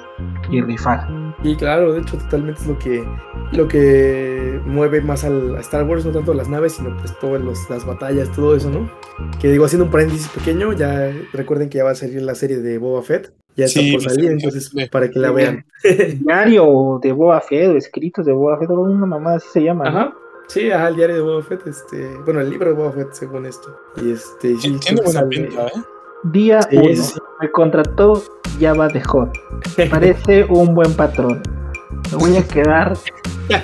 [0.52, 1.08] y rifar.
[1.44, 3.06] Y claro, de hecho totalmente es lo que
[3.52, 7.42] lo que mueve más al, a Star Wars, no tanto las naves, sino pues todas
[7.70, 8.90] las batallas, todo eso, ¿no?
[9.40, 12.58] Que digo, haciendo un paréntesis pequeño, ya recuerden que ya va a salir la serie
[12.58, 13.34] de Boba Fett.
[13.56, 15.66] Ya está por salir, entonces para que la vean.
[16.20, 19.88] Diario de Boba Fett, o escritos de Boba Fett, una mamá así se llama.
[19.88, 20.14] Ajá.
[20.48, 23.46] Sí, ajá, el diario de Boba Fett, este, bueno, el libro de Boba Fett, según
[23.46, 23.76] esto.
[24.02, 25.72] Y este, sí, tiene buena pinta, ¿eh?
[26.24, 26.82] Día 1.
[27.42, 28.22] Me contrató
[28.60, 29.30] Java de Hot.
[29.90, 31.42] Parece un buen patrón.
[32.12, 32.98] Me voy a quedar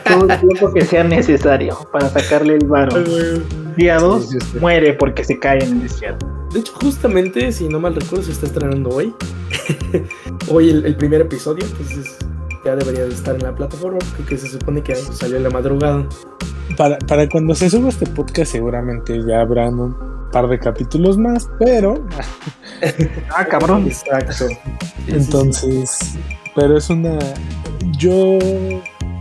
[0.05, 3.03] todo el tiempo que sea necesario para sacarle el varo.
[3.75, 6.27] Día 2 muere porque se cae en el desierto.
[6.51, 9.15] De hecho, justamente, si no mal recuerdo, se está estrenando hoy.
[10.49, 12.17] hoy el, primer episodio, entonces
[12.65, 16.05] ya debería de estar en la plataforma porque se supone que salió en la madrugada.
[16.77, 19.95] Para, para cuando se suba este podcast seguramente ya habrán un
[20.31, 22.03] par de capítulos más, pero...
[23.35, 23.87] ah, cabrón.
[23.87, 24.47] Exacto.
[25.07, 26.17] Entonces,
[26.55, 27.17] pero es una...
[28.01, 28.39] Yo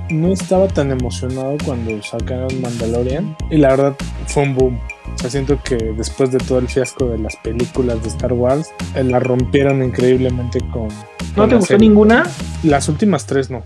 [0.08, 3.94] no estaba tan emocionado cuando sacaron Mandalorian y la verdad
[4.26, 4.80] fue un boom.
[5.14, 8.70] O sea, siento que después de todo el fiasco de las películas de Star Wars,
[8.94, 10.88] eh, la rompieron increíblemente con...
[11.36, 12.22] ¿No te gustó ninguna?
[12.62, 13.64] Las últimas tres no.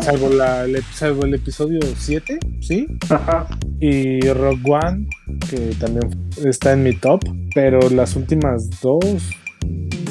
[0.00, 2.86] Salvo, la, el, salvo el episodio 7, ¿sí?
[3.10, 3.48] Ajá.
[3.80, 5.08] Y Rogue One,
[5.50, 6.08] que también
[6.44, 7.20] está en mi top,
[7.52, 9.28] pero las últimas dos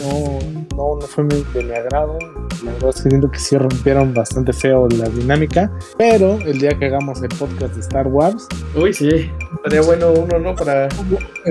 [0.02, 0.40] no,
[0.76, 2.18] no, no fue de mi agrado.
[2.64, 5.72] La verdad es que siento que sí rompieron bastante feo la dinámica.
[5.98, 8.48] Pero el día que hagamos el podcast de Star Wars.
[8.76, 9.32] Uy, sí.
[9.64, 10.56] Sería bueno uno, ¿no?
[10.56, 10.90] Para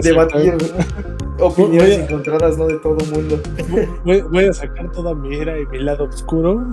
[0.03, 0.57] debatir
[1.41, 2.67] opiniones encontradas, ¿no?
[2.67, 3.41] De todo el mundo.
[4.05, 6.67] Voy, a sacar toda mi era y mi lado oscuro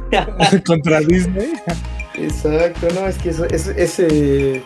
[0.66, 1.52] contra Disney.
[2.14, 4.62] Exacto, no, es que eso, ese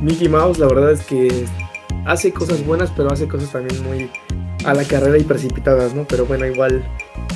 [0.00, 1.46] Mickey Mouse, la verdad es que
[2.06, 4.10] hace cosas buenas, pero hace cosas también muy
[4.64, 6.04] a la carrera y precipitadas, ¿no?
[6.04, 6.84] Pero bueno, igual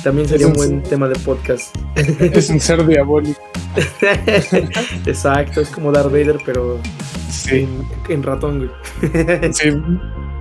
[0.03, 1.75] también sería un, buen tema de podcast.
[1.95, 3.41] Es un ser diabólico.
[5.05, 6.79] Exacto, es como Darth Vader, pero
[7.29, 7.67] sí.
[8.09, 8.71] en, ratón, güey.
[9.53, 9.69] sí,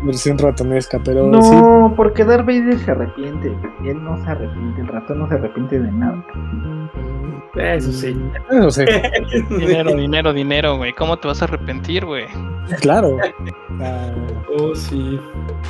[0.05, 1.27] versión ratonesca, pero.
[1.27, 3.49] No, porque Darth Vader se arrepiente.
[3.85, 6.25] Él no se arrepiente, el ratón no se arrepiente de nada.
[7.57, 8.17] Eso sí.
[8.51, 8.85] Eso sí.
[9.51, 10.93] dinero, dinero, dinero, güey.
[10.93, 12.27] ¿Cómo te vas a arrepentir, güey?
[12.81, 13.19] Claro.
[14.59, 15.21] oh, sí.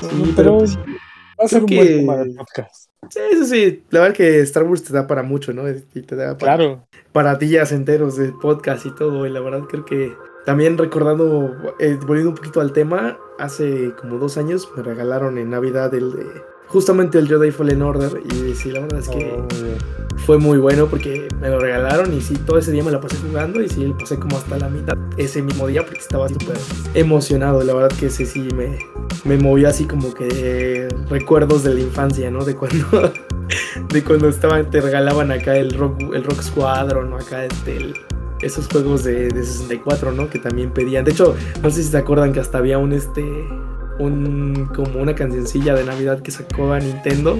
[0.00, 0.58] sí pero.
[0.60, 2.90] Va a ser un buen tema de podcast.
[3.10, 3.84] Sí, eso sí.
[3.90, 5.68] La verdad que Star Wars te da para mucho, ¿no?
[5.68, 6.88] Y te da para, claro.
[7.12, 9.26] para días enteros de podcast y todo.
[9.26, 10.14] Y la verdad creo que
[10.46, 15.50] también recordando, eh, volviendo un poquito al tema, hace como dos años me regalaron en
[15.50, 16.26] Navidad el de
[16.74, 20.88] justamente el Jedi Fallen Order y sí, la verdad es que oh, fue muy bueno
[20.88, 23.94] porque me lo regalaron y sí, todo ese día me la pasé jugando y sí,
[23.96, 26.56] pasé como hasta la mitad ese mismo día porque estaba súper
[26.94, 28.76] emocionado, la verdad que ese sí me,
[29.22, 32.44] me movió así como que recuerdos de la infancia, ¿no?
[32.44, 33.12] De cuando
[33.92, 37.18] de cuando estaban, te regalaban acá el Rock, el rock Squadron, ¿no?
[37.18, 37.94] Acá este,
[38.42, 40.28] esos juegos de, de 64, ¿no?
[40.28, 41.04] Que también pedían.
[41.04, 43.46] De hecho, no sé si se acuerdan que hasta había un este
[43.98, 47.38] un como una cancioncilla de Navidad que sacó a Nintendo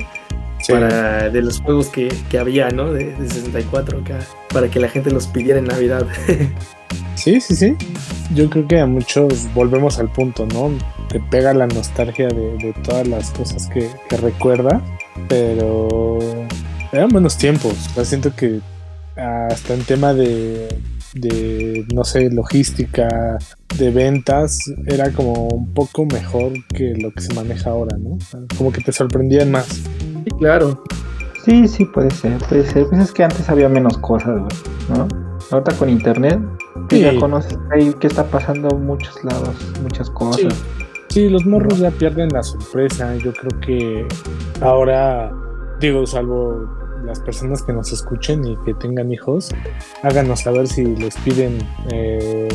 [0.69, 2.93] para de los juegos que, había, ¿no?
[2.93, 4.21] De, 64 acá,
[4.53, 6.07] para que la gente los pidiera en Navidad.
[7.15, 7.77] sí, sí, sí.
[8.35, 10.71] Yo creo que a muchos volvemos al punto, ¿no?
[11.09, 14.81] Te pega la nostalgia de, todas las cosas que, recuerda,
[15.29, 16.19] pero
[16.93, 17.75] eran buenos tiempos.
[18.05, 18.61] siento que
[19.17, 20.69] hasta en tema de
[21.15, 23.39] de, no sé, logística,
[23.79, 28.19] de ventas, era como un poco mejor que lo que se maneja ahora, ¿no?
[28.57, 29.67] Como que te sorprendían más.
[29.67, 30.83] Sí, claro.
[31.45, 32.87] Sí, sí, puede ser, puede ser.
[32.89, 34.41] Pues es que antes había menos cosas,
[34.89, 35.09] ¿no?
[35.51, 36.41] Ahorita con internet,
[36.89, 40.55] que ya conoces ahí que está pasando en muchos lados, muchas cosas.
[41.11, 41.29] Sí.
[41.29, 43.15] los morros ya pierden la sorpresa.
[43.17, 44.07] Yo creo que
[44.61, 45.31] ahora,
[45.81, 46.67] digo, salvo
[47.05, 49.51] las personas que nos escuchen y que tengan hijos,
[50.03, 51.59] háganos saber si les piden
[51.91, 52.49] eh,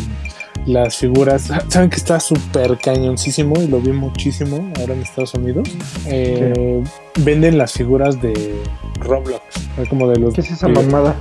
[0.65, 1.51] las figuras.
[1.67, 5.69] Saben que está súper cañoncísimo y lo vi muchísimo ahora en Estados Unidos.
[6.07, 6.83] Eh,
[7.19, 8.55] venden las figuras de
[9.01, 9.43] Roblox,
[9.89, 10.33] como de los.
[10.33, 11.15] ¿Qué es esa mamada?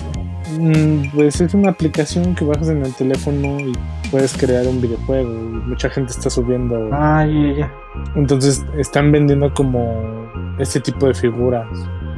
[0.59, 3.73] Mm, pues es una aplicación que bajas en el teléfono y
[4.11, 5.31] puedes crear un videojuego.
[5.31, 6.89] Y mucha gente está subiendo.
[6.93, 7.71] Ah, ya,
[8.17, 11.67] Entonces están vendiendo como este tipo de figuras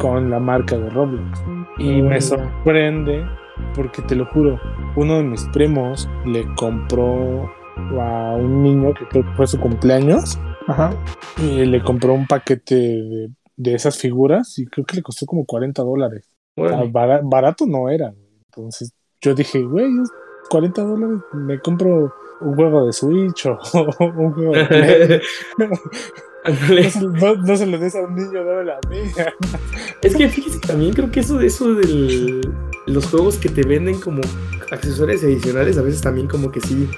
[0.00, 1.42] con la marca de Roblox.
[1.78, 3.24] Y me sorprende
[3.74, 4.58] porque te lo juro,
[4.96, 7.50] uno de mis primos le compró
[8.00, 10.38] a un niño que creo que fue su cumpleaños.
[10.66, 10.92] Ajá.
[11.38, 15.44] Y le compró un paquete de, de esas figuras y creo que le costó como
[15.44, 16.28] 40 dólares.
[16.56, 18.12] barato no era.
[18.46, 19.90] Entonces yo dije, güey,
[20.48, 23.58] 40 dólares, me compro un juego de Switch o
[24.00, 25.20] un juego de
[27.00, 29.10] no, no, se lo des a un niño, dame a mí.
[30.02, 32.40] Es que fíjese, también creo que eso, eso de
[32.86, 34.22] los juegos que te venden como
[34.70, 36.88] accesorios adicionales, a veces también como que sí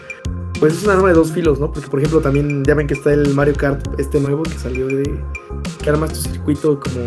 [0.62, 1.72] pues es una arma de dos filos, ¿no?
[1.72, 4.86] Porque por ejemplo también ya ven que está el Mario Kart este nuevo que salió
[4.86, 5.03] de
[5.82, 7.03] que armas tu circuito como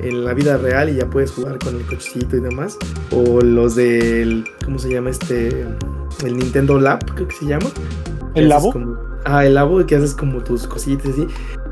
[0.00, 2.76] en la vida real y ya puedes jugar con el cochecito y demás.
[3.12, 5.64] O los del ¿cómo se llama este?
[6.24, 7.70] El Nintendo Lab, creo que se llama.
[8.34, 8.74] ¿El Labo?
[9.24, 11.28] ah, el Labo que haces como tus cositas así.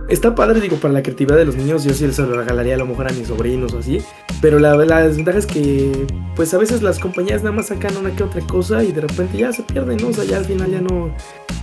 [0.09, 2.78] Está padre, digo, para la creatividad de los niños, yo sí les lo regalaría a
[2.78, 3.98] lo mejor a mis sobrinos o así.
[4.40, 8.14] Pero la, la desventaja es que, pues a veces las compañías nada más sacan una
[8.14, 10.09] que otra cosa y de repente ya se pierden, ¿no?
[10.09, 11.11] O sea, ya al final ya no,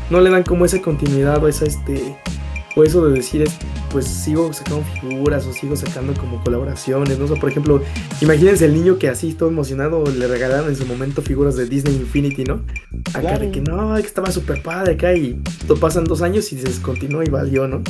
[0.10, 2.16] no le dan como esa continuidad o esa, este,
[2.76, 3.48] o eso de decir,
[3.92, 7.26] pues sigo sacando figuras o sigo sacando como colaboraciones, ¿no?
[7.26, 7.82] O sea, por ejemplo,
[8.22, 11.96] imagínense el niño que así todo emocionado le regalaron en su momento figuras de Disney
[11.96, 12.62] Infinity, ¿no?
[13.14, 15.40] Acá de que no, que estaba súper padre acá y
[15.80, 17.82] pasan dos años y se descontinuó y valió, ¿no?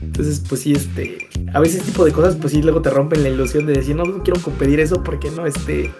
[0.00, 3.22] Entonces, pues sí, este, a veces este tipo de cosas, pues sí, luego te rompen
[3.22, 5.90] la ilusión de decir, no, no quiero competir eso porque no, este,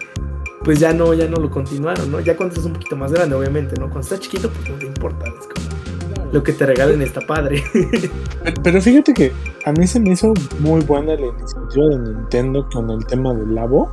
[0.63, 2.19] pues ya no, ya no lo continuaron, ¿no?
[2.19, 3.85] Ya cuando estás un poquito más grande, obviamente, ¿no?
[3.85, 5.47] Cuando estás chiquito, pues no te importa, es
[6.33, 7.63] lo que te regalen está padre.
[8.63, 9.31] Pero fíjate que
[9.65, 13.53] a mí se me hizo muy buena la iniciativa de Nintendo con el tema del
[13.53, 13.89] Labo.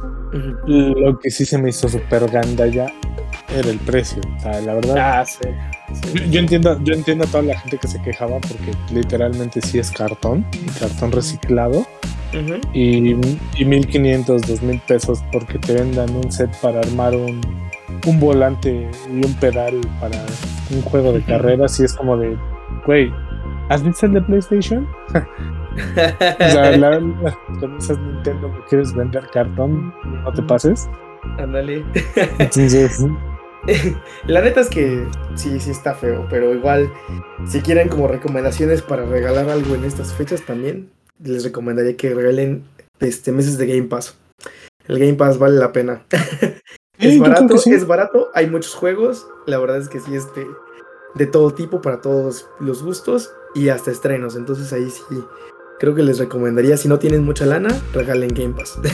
[0.66, 2.86] Lo que sí se me hizo súper ganda ya
[3.54, 4.22] era el precio.
[4.38, 4.96] O sea, la verdad.
[4.98, 5.24] Ah,
[6.30, 9.90] Yo, entiendo, yo entiendo a toda la gente que se quejaba porque literalmente sí es
[9.90, 10.46] cartón,
[10.78, 11.86] cartón reciclado.
[12.72, 13.10] y,
[13.56, 17.40] y 1500, 2000 pesos porque te vendan un set para armar un,
[18.06, 20.18] un volante y un pedal para
[20.70, 22.36] un juego de carreras y es como de,
[22.86, 23.12] güey,
[23.68, 24.88] ¿has visto el de PlayStation?
[25.14, 25.18] o
[26.50, 26.98] sea, la,
[27.60, 30.88] con esas Nintendo que quieres vender cartón, no te pases.
[31.38, 31.84] Ándale.
[34.26, 36.90] La neta es que sí, sí está feo, pero igual,
[37.46, 40.90] si quieren como recomendaciones para regalar algo en estas fechas también,
[41.22, 42.64] les recomendaría que regalen
[43.00, 44.16] este meses de Game Pass.
[44.86, 46.04] El Game Pass vale la pena.
[47.00, 50.46] es barato, es barato, hay muchos juegos, la verdad es que sí, este,
[51.14, 55.02] de todo tipo, para todos los gustos y hasta estrenos, entonces ahí sí,
[55.78, 58.78] creo que les recomendaría, si no tienen mucha lana, regalen Game Pass.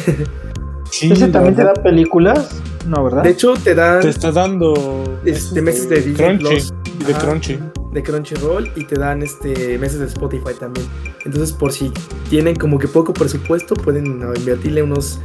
[1.03, 2.61] ¿Ese también te da películas?
[2.87, 3.25] No, ¿verdad?
[3.25, 4.01] De hecho, te dan...
[4.01, 5.03] Te está dando...
[5.25, 6.73] Este, meses de Crunchy.
[7.05, 7.59] de Crunchy.
[7.97, 10.87] De Crunchyroll y te dan este meses de Spotify también.
[11.25, 11.91] Entonces, por si
[12.29, 15.19] tienen como que poco presupuesto, pueden invertirle unos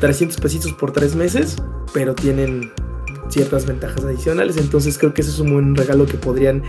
[0.00, 1.56] 300 pesitos por tres meses,
[1.94, 2.72] pero tienen
[3.28, 4.56] ciertas ventajas adicionales.
[4.56, 6.64] Entonces creo que eso es un buen regalo que podrían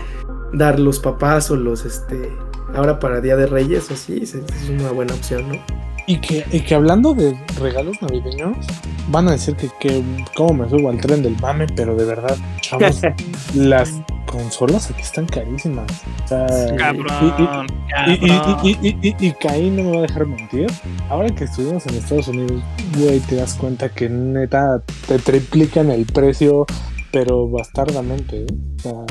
[0.53, 2.31] dar los papás o los, este,
[2.75, 4.35] ahora para Día de Reyes así, es,
[4.69, 5.88] una buena opción, ¿no?
[6.09, 8.57] Y que, y que hablando de regalos navideños,
[9.09, 10.03] van a decir que, que
[10.35, 13.01] cómo me subo al tren del mame, pero de verdad, chavos,
[13.53, 15.85] las consolas aquí están carísimas.
[16.25, 16.47] O sea,
[16.77, 17.67] cabrón,
[18.07, 20.65] y, y, y, Caín no me va a dejar mentir.
[21.09, 22.59] Ahora que estuvimos en Estados Unidos,
[22.97, 26.65] güey, te das cuenta que neta te triplican el precio,
[27.11, 28.45] pero bastardamente.
[28.45, 28.47] ¿eh?
[28.77, 29.05] O sea,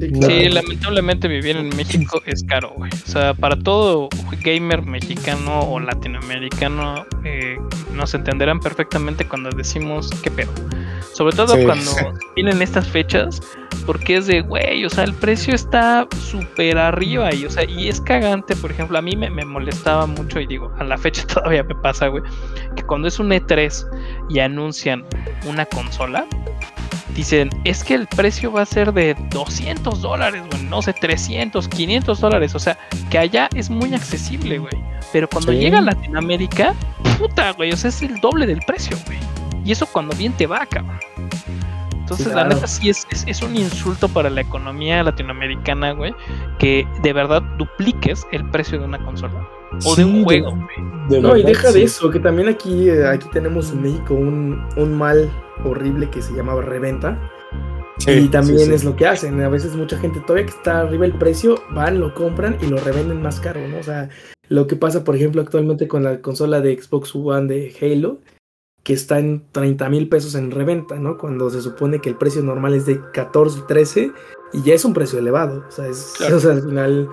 [0.00, 2.90] Sí, lamentablemente vivir en México es caro, güey.
[2.92, 4.08] O sea, para todo
[4.42, 7.56] gamer mexicano o latinoamericano eh,
[7.94, 10.52] nos entenderán perfectamente cuando decimos qué pedo.
[11.12, 11.92] Sobre todo cuando
[12.34, 13.40] vienen estas fechas,
[13.86, 17.88] porque es de, güey, o sea, el precio está súper arriba y, o sea, y
[17.88, 21.26] es cagante, por ejemplo, a mí me, me, molestaba mucho y digo, a la fecha
[21.34, 22.22] todavía me pasa, güey,
[22.76, 23.86] que cuando es un E3
[24.30, 25.04] y anuncian
[25.46, 26.26] una consola,
[27.14, 31.68] dicen, es que el precio va a ser de 200 dólares, güey, no sé, 300,
[31.68, 32.78] 500 dólares, o sea,
[33.10, 34.74] que allá es muy accesible, güey.
[35.12, 36.74] Pero cuando llega a Latinoamérica,
[37.18, 39.18] puta, güey, o sea, es el doble del precio, güey.
[39.64, 40.98] Y eso cuando bien te va, cabrón.
[41.94, 46.14] Entonces, la neta sí es, es, un insulto para la economía latinoamericana, güey,
[46.58, 49.46] que de verdad dupliques el precio de una consola
[49.84, 50.56] o de un juego.
[51.08, 54.96] no, y deja de eso, que también aquí, eh, aquí tenemos en México un, un
[54.96, 55.30] mal
[55.64, 57.18] horrible que se llamaba reventa.
[58.06, 59.40] y también es lo que hacen.
[59.42, 62.78] A veces mucha gente todavía que está arriba el precio, van, lo compran y lo
[62.78, 63.78] revenden más caro, ¿no?
[63.78, 64.08] O sea,
[64.48, 68.18] lo que pasa, por ejemplo, actualmente con la consola de Xbox One de Halo,
[68.82, 71.16] que está en 30 mil pesos en reventa, ¿no?
[71.16, 74.12] Cuando se supone que el precio normal es de 14, 13
[74.52, 75.64] y ya es un precio elevado.
[75.68, 77.08] O sea, es, o sea al final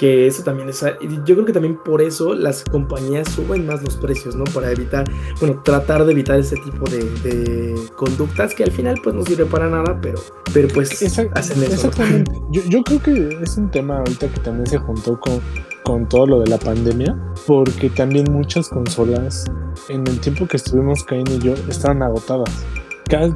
[0.00, 0.82] que eso también es,
[1.26, 4.44] yo creo que también por eso las compañías suben más los precios, ¿no?
[4.44, 5.04] Para evitar,
[5.40, 9.68] bueno, tratar de evitar ese tipo de, conductas que al final pues no sirve para
[9.68, 10.18] nada, pero,
[10.54, 11.62] pero pues hacen eso.
[11.74, 12.32] Exactamente.
[12.50, 15.38] Yo, yo, creo que es un tema ahorita que también se juntó con,
[15.84, 17.14] con todo lo de la pandemia,
[17.46, 19.44] porque también muchas consolas
[19.90, 22.64] en el tiempo que estuvimos cayendo y yo estaban agotadas.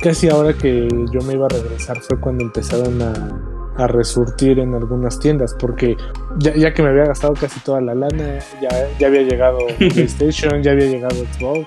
[0.00, 4.74] Casi ahora que yo me iba a regresar fue cuando empezaron a a resurtir en
[4.74, 5.96] algunas tiendas porque
[6.38, 10.62] ya, ya, que me había gastado casi toda la lana, ya, ya había llegado PlayStation,
[10.62, 11.66] ya había llegado Xbox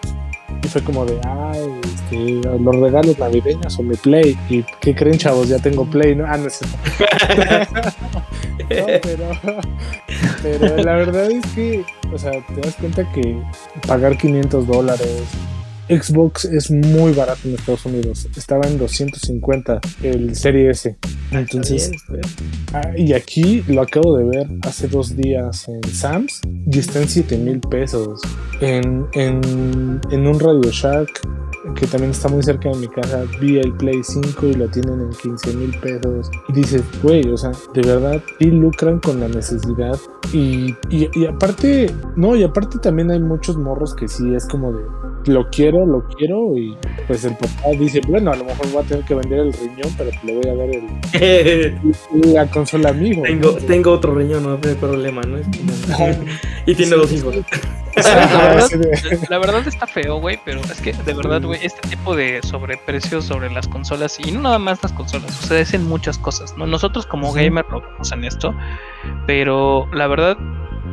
[0.63, 5.17] y fue como de, ay, este, los regalos navideños o mi Play y ¿qué creen
[5.17, 5.49] chavos?
[5.49, 6.25] Ya tengo Play, ¿no?
[6.25, 6.61] Ah, no es
[8.69, 9.29] pero,
[10.41, 13.41] pero la verdad es que, o sea, te das cuenta que
[13.85, 15.23] pagar 500 dólares
[15.89, 18.27] Xbox es muy barato en Estados Unidos.
[18.35, 20.97] Estaba en 250 el Serie S.
[21.31, 21.91] Entonces,
[22.73, 27.09] ah, y aquí lo acabo de ver hace dos días en Sam's y está en
[27.09, 28.21] 7 mil pesos.
[28.61, 31.21] En, en, en un Radio Shack
[31.75, 35.01] que también está muy cerca de mi casa, vi el Play 5 y lo tienen
[35.01, 36.29] en 15 mil pesos.
[36.47, 39.97] Y dices, güey, o sea, de verdad, sí lucran con la necesidad.
[40.33, 44.73] Y, y, y, aparte, no, y aparte también hay muchos morros que sí es como
[44.73, 44.83] de,
[45.27, 46.57] lo quiero, lo quiero.
[46.57, 46.75] Y
[47.07, 49.93] pues el papá dice, bueno, a lo mejor voy a tener que vender el riñón,
[49.97, 51.75] pero le voy a dar el,
[52.33, 53.23] la consola amigo.
[53.23, 55.37] Tengo, tengo otro riñón, no hay problema, ¿no?
[56.65, 57.35] y tiene dos hijos.
[59.29, 63.25] La verdad, está feo, güey, pero es que de verdad, güey, este tipo de sobreprecios
[63.25, 66.67] sobre las consolas, y no nada más las consolas, sucede en muchas cosas, ¿no?
[66.67, 68.53] Nosotros como gamer lo vemos en esto,
[69.25, 70.37] pero la verdad,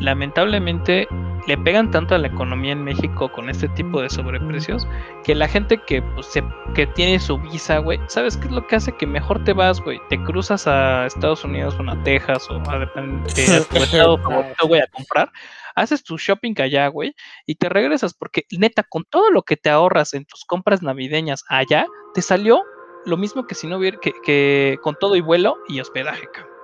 [0.01, 1.07] lamentablemente
[1.47, 4.87] le pegan tanto a la economía en México con este tipo de sobreprecios
[5.25, 6.33] que la gente que pues,
[6.75, 8.97] que tiene su visa, güey, ¿sabes qué es lo que hace?
[8.97, 12.93] Que mejor te vas, güey, te cruzas a Estados Unidos o a Texas o a,
[12.93, 13.31] tu
[13.77, 15.31] estado favorito, güey, a comprar
[15.77, 17.17] haces tu shopping allá, güey,
[17.47, 21.45] y te regresas, porque neta, con todo lo que te ahorras en tus compras navideñas
[21.49, 22.63] allá, te salió
[23.07, 26.55] lo mismo que si no hubiera, que, que con todo y vuelo y hospedaje, cabrón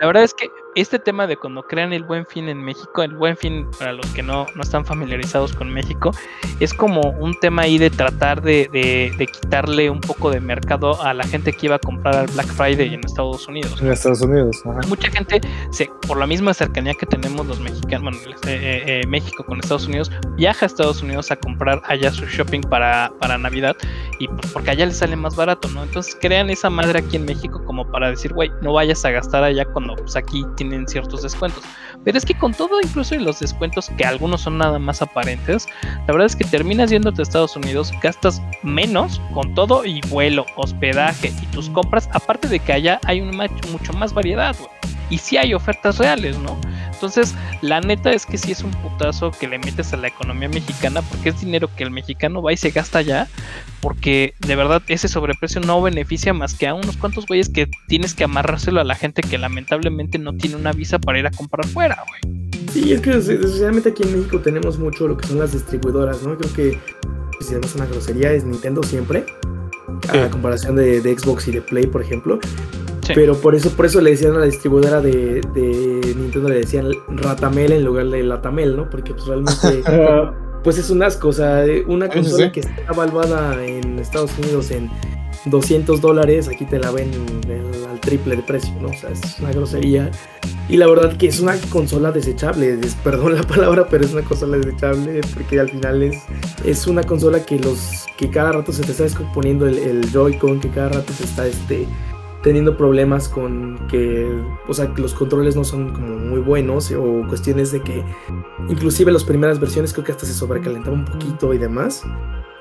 [0.00, 3.14] la verdad es que este tema de cuando crean el buen fin en México, el
[3.14, 6.12] buen fin para los que no, no están familiarizados con México,
[6.60, 11.14] es como un tema ahí de tratar de, de, quitarle un poco de mercado a
[11.14, 13.80] la gente que iba a comprar al Black Friday en Estados Unidos.
[13.80, 15.40] En Estados Unidos, Mucha gente,
[15.70, 19.60] se, por la misma cercanía que tenemos los mexicanos, bueno, eh, eh, eh, México con
[19.60, 23.76] Estados Unidos, viaja a Estados Unidos a comprar allá su shopping para, para Navidad
[24.18, 25.82] y pues, porque allá le sale más barato, ¿no?
[25.82, 29.44] Entonces crean esa madre aquí en México como para decir, güey, no vayas a gastar
[29.44, 31.64] allá cuando pues, aquí tienen ciertos descuentos.
[32.04, 35.66] Pero es que con todo, incluso los descuentos, que algunos son nada más aparentes,
[36.06, 40.44] la verdad es que terminas yéndote a Estados Unidos, gastas menos con todo y vuelo,
[40.56, 43.30] hospedaje y tus compras, aparte de que allá hay un
[43.72, 44.54] mucho más variedad,
[45.08, 46.56] Y si hay ofertas reales, ¿no?
[47.00, 50.50] Entonces, la neta es que sí es un putazo que le metes a la economía
[50.50, 53.26] mexicana porque es dinero que el mexicano va y se gasta ya.
[53.80, 58.12] Porque de verdad ese sobreprecio no beneficia más que a unos cuantos güeyes que tienes
[58.12, 61.66] que amarrárselo a la gente que lamentablemente no tiene una visa para ir a comprar
[61.66, 62.50] fuera, güey.
[62.70, 66.36] Sí, es que especialmente aquí en México tenemos mucho lo que son las distribuidoras, ¿no?
[66.36, 66.78] Creo que
[67.40, 69.24] si además una grosería es Nintendo siempre,
[70.10, 72.38] a comparación de, de, Xbox y de Play, por ejemplo.
[73.14, 75.40] Pero por eso, por eso le decían a la distribuidora de,
[76.16, 78.88] Nintendo, le decían Ratamel en lugar de Latamel, ¿no?
[78.88, 79.82] Porque pues realmente
[80.64, 81.28] pues es un asco.
[81.28, 84.90] O sea, una consola que está evaluada en Estados Unidos en
[85.46, 87.10] 200 dólares, aquí te la ven
[87.90, 88.88] al triple de precio, ¿no?
[88.88, 90.10] O sea, es una grosería.
[90.68, 94.58] Y la verdad que es una consola desechable, perdón la palabra, pero es una consola
[94.58, 96.22] desechable porque al final es,
[96.64, 100.60] es una consola que los que cada rato se te está descomponiendo el, el Joy-Con,
[100.60, 101.86] que cada rato se está este,
[102.42, 104.30] teniendo problemas con que,
[104.66, 108.04] o sea, que los controles no son como muy buenos o cuestiones de que
[108.68, 112.02] inclusive las primeras versiones creo que hasta se sobrecalentaba un poquito y demás.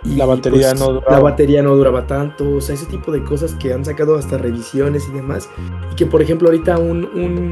[0.03, 1.11] Y la batería pues, no duraba.
[1.11, 4.37] La batería no duraba tanto, o sea, ese tipo de cosas que han sacado hasta
[4.37, 5.49] revisiones y demás.
[5.91, 7.51] Y que por ejemplo ahorita un, un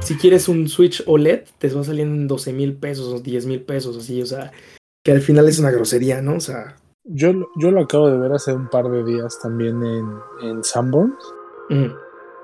[0.00, 3.62] si quieres un Switch OLED te va saliendo en 12 mil pesos o 10 mil
[3.62, 4.52] pesos, así, o sea,
[5.02, 6.36] que al final es una grosería, ¿no?
[6.36, 6.76] O sea,
[7.06, 10.08] Yo, yo lo acabo de ver hace un par de días también en,
[10.42, 11.22] en Sanborns.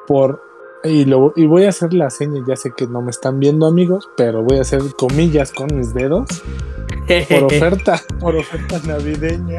[0.06, 0.42] Por,
[0.84, 3.66] y, lo, y voy a hacer la seña, ya sé que no me están viendo
[3.66, 6.28] amigos, pero voy a hacer comillas con mis dedos.
[7.28, 9.58] Por oferta, por oferta navideña,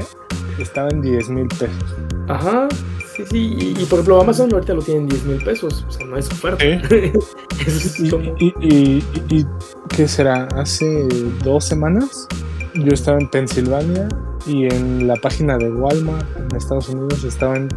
[0.57, 1.95] estaba en 10 mil pesos.
[2.29, 2.69] Ajá,
[3.13, 3.73] sí, sí.
[3.77, 5.85] Y, por ejemplo, Amazon ahorita lo tienen 10 mil pesos.
[5.85, 6.63] O sea, no es oferta.
[8.39, 9.45] y, y, y,
[9.89, 10.47] qué será?
[10.55, 11.07] Hace
[11.43, 12.27] dos semanas
[12.73, 14.07] yo estaba en Pensilvania
[14.45, 17.69] y en la página de Walmart en Estados Unidos estaba en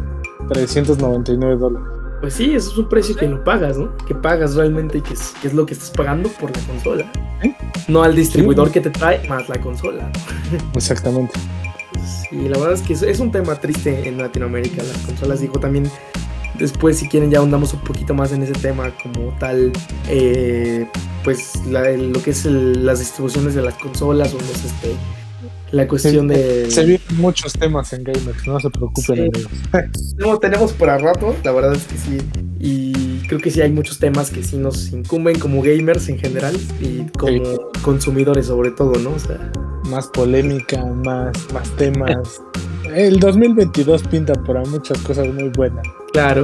[0.49, 1.87] 399 dólares.
[2.21, 3.95] Pues sí, eso es un precio que no pagas, ¿no?
[4.07, 7.11] Que pagas realmente y que es, que es lo que estás pagando por la consola.
[7.87, 10.11] No al distribuidor que te trae más la consola.
[10.73, 11.33] Exactamente.
[12.29, 14.81] Sí, la verdad es que es, un tema triste en Latinoamérica.
[14.81, 15.89] Las consolas, digo, también
[16.57, 19.71] después si quieren ya ahondamos un poquito más en ese tema como tal,
[20.07, 20.89] eh,
[21.23, 24.95] pues lo que es las distribuciones de las consolas o los, este,
[25.71, 26.69] la cuestión de...
[26.69, 29.31] Se vienen muchos temas en Gamers, no se preocupen
[30.17, 32.17] no, tenemos para rato, la verdad es que sí.
[32.59, 36.55] Y creo que sí hay muchos temas que sí nos incumben como gamers en general
[36.79, 39.11] y como consumidores sobre todo, ¿no?
[39.11, 39.51] O sea...
[39.89, 42.41] Más polémica, más, más temas.
[42.95, 45.85] El 2022 pinta para muchas cosas muy buenas.
[46.11, 46.43] Claro.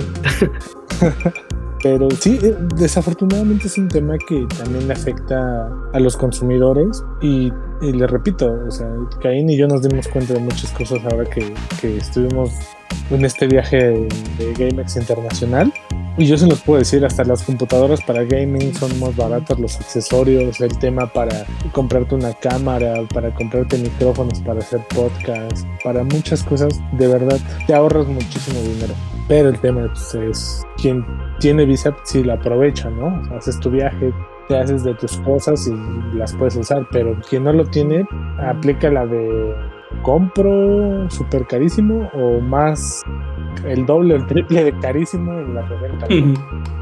[1.84, 7.51] Pero sí, eh, desafortunadamente es un tema que también afecta a los consumidores y,
[7.82, 8.88] y repito, o sea,
[9.21, 12.51] Caín y yo nos dimos cuenta de muchas cosas ahora que, que estuvimos
[13.09, 14.07] en este viaje de,
[14.38, 15.73] de GameX Internacional.
[16.17, 19.77] Y yo se los puedo decir, hasta las computadoras para gaming son más baratas, los
[19.77, 26.43] accesorios, el tema para comprarte una cámara, para comprarte micrófonos para hacer podcast, para muchas
[26.43, 28.93] cosas, de verdad, te ahorras muchísimo dinero.
[29.32, 31.05] Pero el tema pues, es quien
[31.39, 33.21] tiene bíceps si la aprovecha, ¿no?
[33.34, 34.13] haces tu viaje,
[34.49, 38.05] te haces de tus cosas y las puedes usar, pero quien no lo tiene,
[38.39, 39.55] aplica la de
[40.03, 43.03] compro súper carísimo o más
[43.65, 46.07] el doble o el triple de carísimo en la reventa.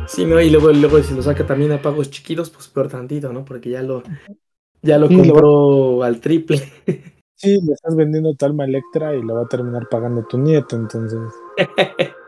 [0.07, 0.41] Sí, ¿no?
[0.41, 3.45] Y luego, luego si lo saca también a pagos chiquitos, pues peor tantito, ¿no?
[3.45, 4.01] Porque ya lo,
[4.81, 6.63] ya lo compró al triple.
[7.35, 10.75] Sí, le estás vendiendo tu alma Electra y lo va a terminar pagando tu nieto,
[10.75, 11.21] entonces.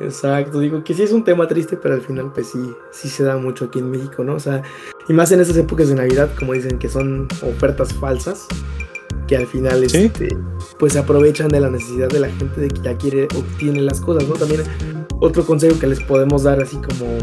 [0.00, 3.22] Exacto, digo que sí es un tema triste, pero al final pues sí, sí se
[3.22, 4.34] da mucho aquí en México, ¿no?
[4.34, 4.62] O sea,
[5.08, 8.46] y más en esas épocas de Navidad, como dicen que son ofertas falsas,
[9.28, 10.36] que al final este,
[10.78, 14.00] pues se aprovechan de la necesidad de la gente de que ya quiere, obtiene las
[14.00, 14.34] cosas, ¿no?
[14.34, 14.62] También
[15.20, 17.18] otro consejo que les podemos dar así como,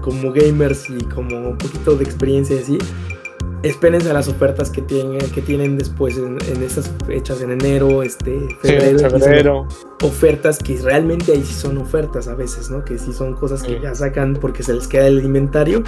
[0.00, 2.78] como gamers y como un poquito de experiencia así,
[3.64, 8.38] espérense a las ofertas que tienen, que tienen después en, estas fechas, en enero, este,
[8.60, 9.66] febrero.
[10.02, 12.84] Ofertas que realmente ahí sí son ofertas a veces, ¿no?
[12.84, 15.82] Que sí son cosas que ya sacan porque se les queda el inventario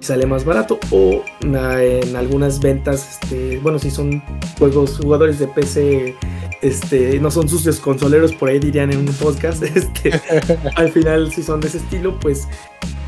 [0.00, 0.78] sale más barato.
[0.90, 4.22] O en algunas ventas, este, bueno, si son
[4.58, 6.14] juegos, jugadores de PC,
[6.62, 10.20] este, no son sucios consoleros, por ahí dirían en un podcast, este,
[10.76, 12.48] al final si son de ese estilo, pues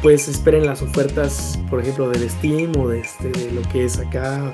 [0.02, 3.98] pues esperen las ofertas, por ejemplo, del Steam o de, este, de lo que es
[3.98, 4.50] acá,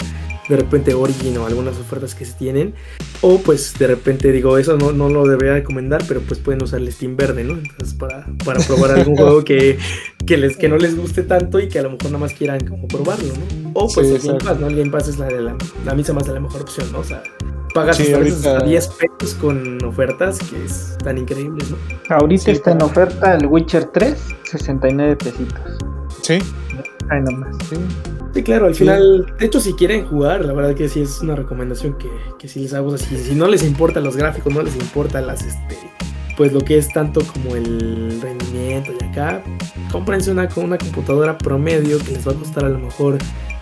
[0.49, 2.75] de repente Origin o algunas ofertas que se tienen.
[3.21, 6.81] O pues de repente digo, eso no, no lo debería recomendar, pero pues pueden usar
[6.81, 7.55] el Steam verde, ¿no?
[7.55, 9.79] Entonces para, para probar algún juego que,
[10.27, 12.67] que, les, que no les guste tanto y que a lo mejor nada más quieran
[12.67, 13.71] como probarlo, ¿no?
[13.75, 14.67] O pues el Game Pass, ¿no?
[14.69, 16.99] El Game Pass es la, de la, la misa más de la mejor opción, ¿no?
[17.01, 17.23] O sea,
[17.75, 21.77] pagas hasta 10 pesos con ofertas que están increíbles, ¿no?
[22.09, 25.61] Ahorita está en oferta el Witcher 3, 69 pesitos.
[26.23, 26.39] Sí.
[27.11, 27.57] Ahí nomás.
[27.69, 27.77] Sí.
[28.35, 31.37] Sí claro, al final, de hecho, si quieren jugar, la verdad que sí es una
[31.37, 32.95] recomendación que, que sí les hago.
[32.95, 35.77] Así, si no les importan los gráficos, no les importa las, este,
[36.37, 39.43] pues lo que es tanto como el rendimiento y acá,
[39.91, 43.19] cómprense una, una computadora promedio que les va a costar a lo mejor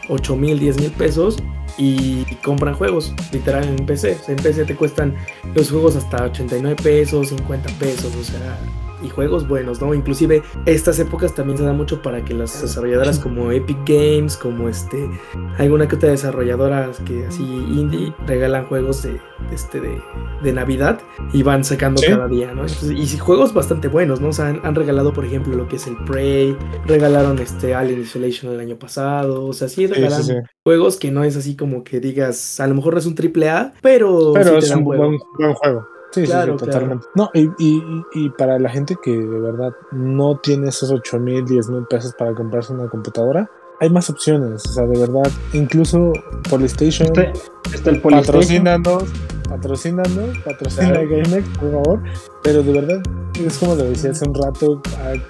[0.08, 1.42] 8 mil, 10 mil pesos
[1.78, 4.18] y compran juegos, literal en PC.
[4.20, 5.14] O sea, en PC te cuestan
[5.54, 8.58] los juegos hasta 89 pesos, 50 pesos, o sea,
[9.02, 9.94] y juegos buenos, ¿no?
[9.94, 14.68] Inclusive estas épocas también se da mucho para que las desarrolladoras como Epic Games, como
[14.68, 15.08] este,
[15.58, 19.20] alguna que otra desarrolladora que así indie regalan juegos de,
[19.52, 21.00] este de, Navidad
[21.32, 22.66] y van sacando cada día, ¿no?
[22.66, 24.28] y juegos bastante buenos, ¿no?
[24.28, 28.52] O sea, han, regalado, por ejemplo, lo que es el Prey, regalaron este Alien Isolation
[28.52, 30.22] el año pasado, o sea, sí regalan
[30.62, 33.48] juegos que no es así como que digas, a lo mejor no es un triple
[33.48, 35.91] A, pero, pero es un buen juego.
[36.12, 37.06] Sí, sí, totalmente.
[37.14, 41.44] No, y, y, y, para la gente que de verdad no tiene esos 8 mil,
[41.44, 43.50] 10 mil pesos para comprarse una computadora,
[43.82, 44.64] hay más opciones.
[44.64, 46.12] O sea, de verdad, incluso
[46.48, 47.32] PlayStation, está,
[47.74, 49.04] está el patrocínanos,
[49.48, 52.02] patrocínanos, patrocina GameX, por favor.
[52.44, 53.02] Pero de verdad,
[53.44, 54.80] es como lo decía hace un rato,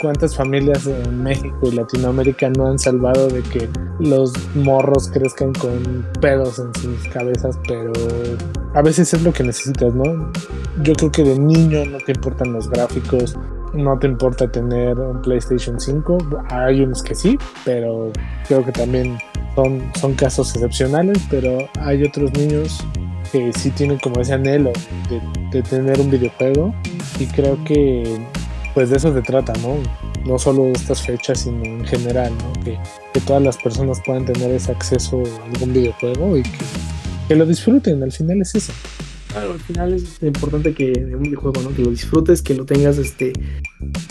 [0.03, 6.07] cuántas familias en México y Latinoamérica no han salvado de que los morros crezcan con
[6.21, 7.93] pedos en sus cabezas, pero
[8.75, 10.31] a veces es lo que necesitas, ¿no?
[10.83, 13.35] Yo creo que de niño no te importan los gráficos,
[13.75, 16.19] no te importa tener un PlayStation 5.
[16.51, 18.11] Hay unos que sí, pero
[18.47, 19.19] creo que también
[19.55, 22.85] son, son casos excepcionales, pero hay otros niños
[23.31, 24.73] que sí tienen como ese anhelo
[25.51, 26.75] de, tener un videojuego
[27.19, 28.27] y creo que
[28.75, 29.77] pues de eso se trata, ¿no?
[30.27, 32.65] No solo de estas fechas, sino en general, ¿no?
[32.65, 32.79] Que,
[33.13, 36.59] que todas las personas puedan tener ese acceso a algún videojuego y que,
[37.29, 38.73] que lo disfruten, al final es eso.
[39.33, 41.75] Claro, al final es importante que en un videojuego, ¿no?
[41.75, 43.33] Que lo disfrutes, que lo tengas este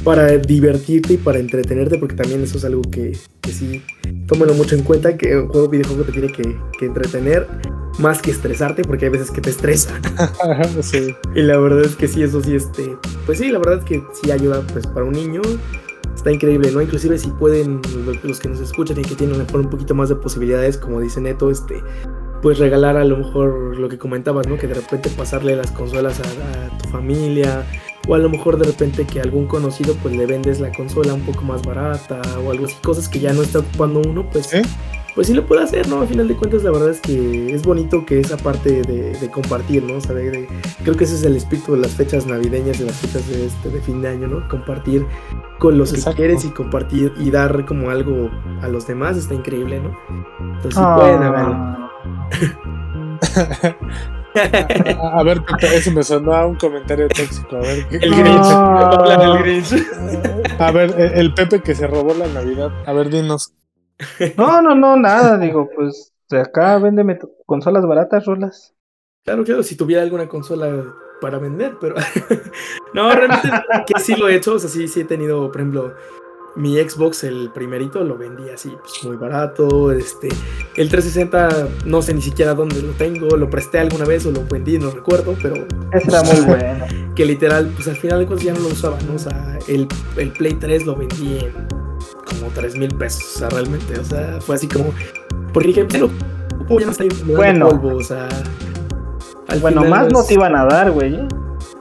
[0.04, 3.84] para divertirte y para entretenerte, porque también eso es algo que, que sí,
[4.28, 7.48] tómalo mucho en cuenta, que un juego videojuego te tiene que, que entretener
[8.00, 10.00] más que estresarte, porque hay veces que te estresa.
[11.36, 14.04] Y la verdad es que sí, eso sí, este, pues sí, la verdad es que
[14.22, 15.42] sí ayuda pues para un niño.
[16.16, 16.82] Está increíble, ¿no?
[16.82, 17.82] Inclusive si pueden,
[18.24, 20.78] los que nos escuchan y que tienen a lo mejor un poquito más de posibilidades,
[20.78, 21.82] como dice Neto, este,
[22.42, 24.58] pues regalar a lo mejor lo que comentabas, ¿no?
[24.58, 27.66] Que de repente pasarle las consolas a, tu familia
[28.08, 31.22] o a lo mejor de repente que algún conocido pues le vendes la consola un
[31.22, 34.64] poco más barata o algo así, cosas que ya no está ocupando uno, pues ¿Eh?
[35.14, 36.02] pues sí lo puede hacer, ¿no?
[36.02, 39.84] A final de cuentas la verdad es que es bonito que esa parte de, compartir,
[39.84, 39.98] ¿no?
[39.98, 43.28] O sea, creo que ese es el espíritu de las fechas navideñas, de las fechas
[43.30, 44.48] de, este, de fin de año, ¿no?
[44.48, 45.06] Compartir
[45.60, 48.32] con los que quieres y compartir y dar como algo
[48.62, 49.96] a los demás está increíble, ¿no?
[50.40, 51.91] Entonces sí pueden haberlo.
[55.02, 57.58] a, ver, eso me sonó a un comentario tóxico.
[57.58, 58.16] A ver, el
[59.44, 59.74] Grinch.
[60.60, 62.72] A ver, el, Pepe que se robó la Navidad.
[62.86, 63.54] A ver, dinos.
[64.38, 65.38] No, no, no, nada.
[65.38, 68.74] Digo, pues de acá véndeme consolas baratas, rolas.
[69.24, 71.96] Claro, claro, si tuviera alguna consola para vender, pero.
[72.94, 73.50] no, realmente
[73.86, 74.56] que sí lo he hecho.
[74.56, 75.94] O sea, sí, sí he tenido, por ejemplo
[76.56, 79.92] mi Xbox, el primerito, lo vendí así, pues muy barato.
[79.92, 80.30] Este,
[80.76, 84.46] el 360, no sé ni siquiera dónde lo tengo, lo presté alguna vez o lo
[84.46, 85.56] vendí, no recuerdo, pero.
[85.92, 86.86] Era muy bueno.
[87.16, 89.16] Que literal, pues al final de cuentas ya no lo usaba, ¿no?
[89.16, 89.88] O sea, el,
[90.18, 91.82] el Play 3 lo vendí en
[92.26, 94.94] como 3 mil pesos, o sea, realmente, o sea, fue así como.
[95.54, 96.10] Porque dije, pero,
[96.80, 98.28] ya no está bueno, polvo, o sea.
[99.62, 101.18] bueno, más no te iban a dar, güey.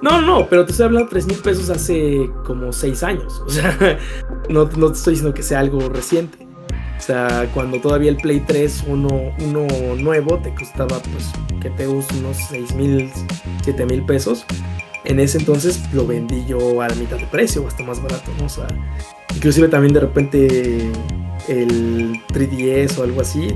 [0.03, 3.43] No, no, pero te estoy hablando de 3 mil pesos hace como 6 años.
[3.47, 3.99] O sea,
[4.49, 6.47] no, te estoy diciendo que sea algo reciente.
[6.99, 11.31] O sea, cuando todavía el Play 3, uno, uno nuevo, te costaba, pues,
[11.61, 13.11] que te uso unos 6 mil,
[13.63, 14.45] 7 mil pesos.
[15.05, 18.31] En ese entonces lo vendí yo a la mitad de precio, o hasta más barato,
[18.39, 18.47] ¿no?
[18.47, 18.67] O sea,
[19.35, 20.91] inclusive también de repente
[21.49, 23.49] el 3DS o algo así.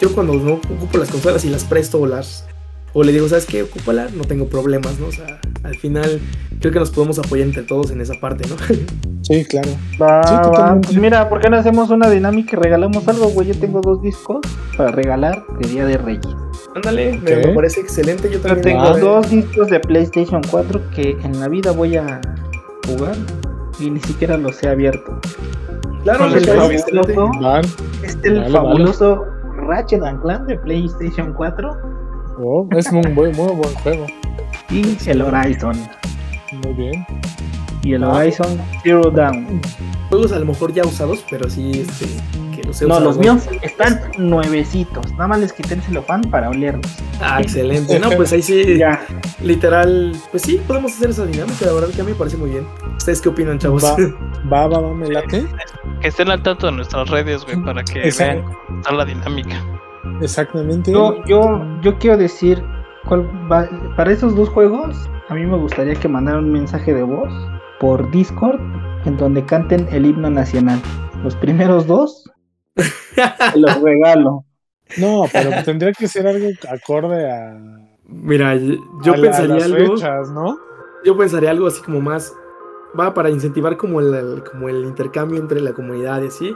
[0.00, 2.46] Yo cuando no ocupo las consolas y las presto o las
[2.94, 3.64] o le digo, ¿sabes qué?
[3.64, 5.08] Ocúpala, no tengo problemas, ¿no?
[5.08, 6.20] O sea, al final
[6.60, 8.56] creo que nos podemos apoyar entre todos en esa parte, ¿no?
[9.24, 9.70] Sí, claro.
[10.82, 13.48] Pues mira, ¿por qué no hacemos una dinámica y regalamos algo, güey?
[13.48, 14.42] Yo tengo dos discos
[14.76, 16.36] para regalar de Día de Reyes.
[16.74, 18.28] Ándale, me, parece excelente.
[18.30, 22.20] Yo también tengo dos discos de PlayStation 4 que en la vida voy a
[22.86, 23.16] jugar
[23.80, 25.18] y ni siquiera los he abierto.
[26.02, 27.30] Claro, es el fabuloso,
[28.02, 29.24] es el fabuloso
[29.56, 31.93] Ratchet Clank de PlayStation 4
[32.38, 34.06] Oh, es un muy, muy buen juego.
[34.70, 35.76] Y el Horizon.
[36.52, 37.06] Muy bien.
[37.82, 39.60] Y el Horizon Zero Down.
[40.08, 42.06] Juegos a lo mejor ya usados, pero sí este,
[42.54, 45.12] que los he No, los míos están nuevecitos.
[45.12, 46.90] Nada más les quité el celofán para olerlos.
[47.20, 47.98] Ah, excelente.
[47.98, 48.78] No, pues ahí sí.
[48.78, 49.04] ya.
[49.42, 51.66] Literal, pues sí, podemos hacer esa dinámica.
[51.66, 52.66] La verdad que a mí me parece muy bien.
[52.96, 53.84] ¿Ustedes qué opinan, chavos?
[53.84, 53.96] Va,
[54.52, 55.46] va, va, va me late.
[56.00, 58.44] Que estén al tanto de nuestras redes, güey, para que vean
[58.82, 59.62] toda la dinámica.
[60.20, 60.92] Exactamente.
[60.92, 62.62] Yo, yo, yo quiero decir,
[63.96, 67.32] para esos dos juegos, a mí me gustaría que mandaran un mensaje de voz
[67.80, 68.60] por Discord
[69.04, 70.80] en donde canten el himno nacional.
[71.22, 72.30] Los primeros dos,
[73.54, 74.44] los regalo.
[74.98, 77.58] No, pero tendría que ser algo acorde a.
[78.06, 79.96] Mira, yo pensaría algo.
[80.34, 80.58] ¿no?
[81.06, 82.34] Yo pensaría algo así como más.
[82.96, 86.54] Va para incentivar como el, como el intercambio entre la comunidad y así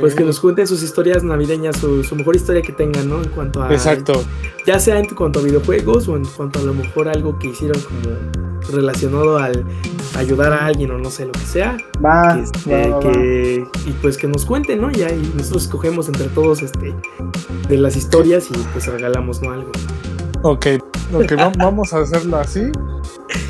[0.00, 3.22] pues que nos cuenten sus historias navideñas, su, su, mejor historia que tengan, ¿no?
[3.22, 3.72] En cuanto a.
[3.72, 4.24] Exacto.
[4.66, 7.80] Ya sea en cuanto a videojuegos o en cuanto a lo mejor algo que hicieron
[7.80, 8.16] como
[8.70, 9.64] relacionado al
[10.16, 11.76] ayudar a alguien o no sé lo que sea.
[12.04, 12.38] Va.
[12.38, 14.90] Este, que, y pues que nos cuenten, ¿no?
[14.90, 16.94] Ya, y nosotros escogemos entre todos este
[17.68, 19.52] de las historias y pues regalamos, ¿no?
[19.52, 19.72] Algo.
[20.42, 20.66] Ok,
[21.12, 22.70] ok, vamos a hacerlo así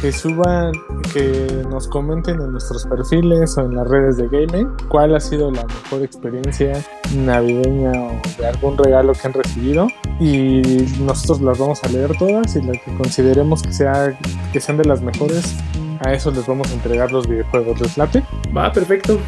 [0.01, 0.73] que suban,
[1.13, 5.51] que nos comenten en nuestros perfiles o en las redes de gaming cuál ha sido
[5.51, 6.85] la mejor experiencia
[7.17, 9.89] navideña o de algún regalo que han recibido
[10.21, 14.17] y nosotros las vamos a leer todas y las que consideremos que, sea,
[14.53, 15.57] que sean de las mejores
[16.01, 17.81] a eso les vamos a entregar los videojuegos.
[17.81, 18.23] ¿Les late?
[18.57, 19.19] Va, perfecto.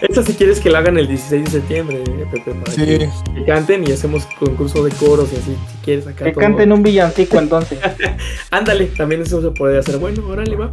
[0.00, 2.84] Esta si quieres que la hagan el 16 de septiembre, Pepe, para Sí.
[2.84, 6.24] que, que canten y hacemos concurso de coros y así, si quieres acá.
[6.24, 6.40] Que todo.
[6.40, 7.78] canten un villancico entonces.
[8.50, 9.98] Ándale, también eso se puede hacer.
[9.98, 10.72] Bueno, órale, va.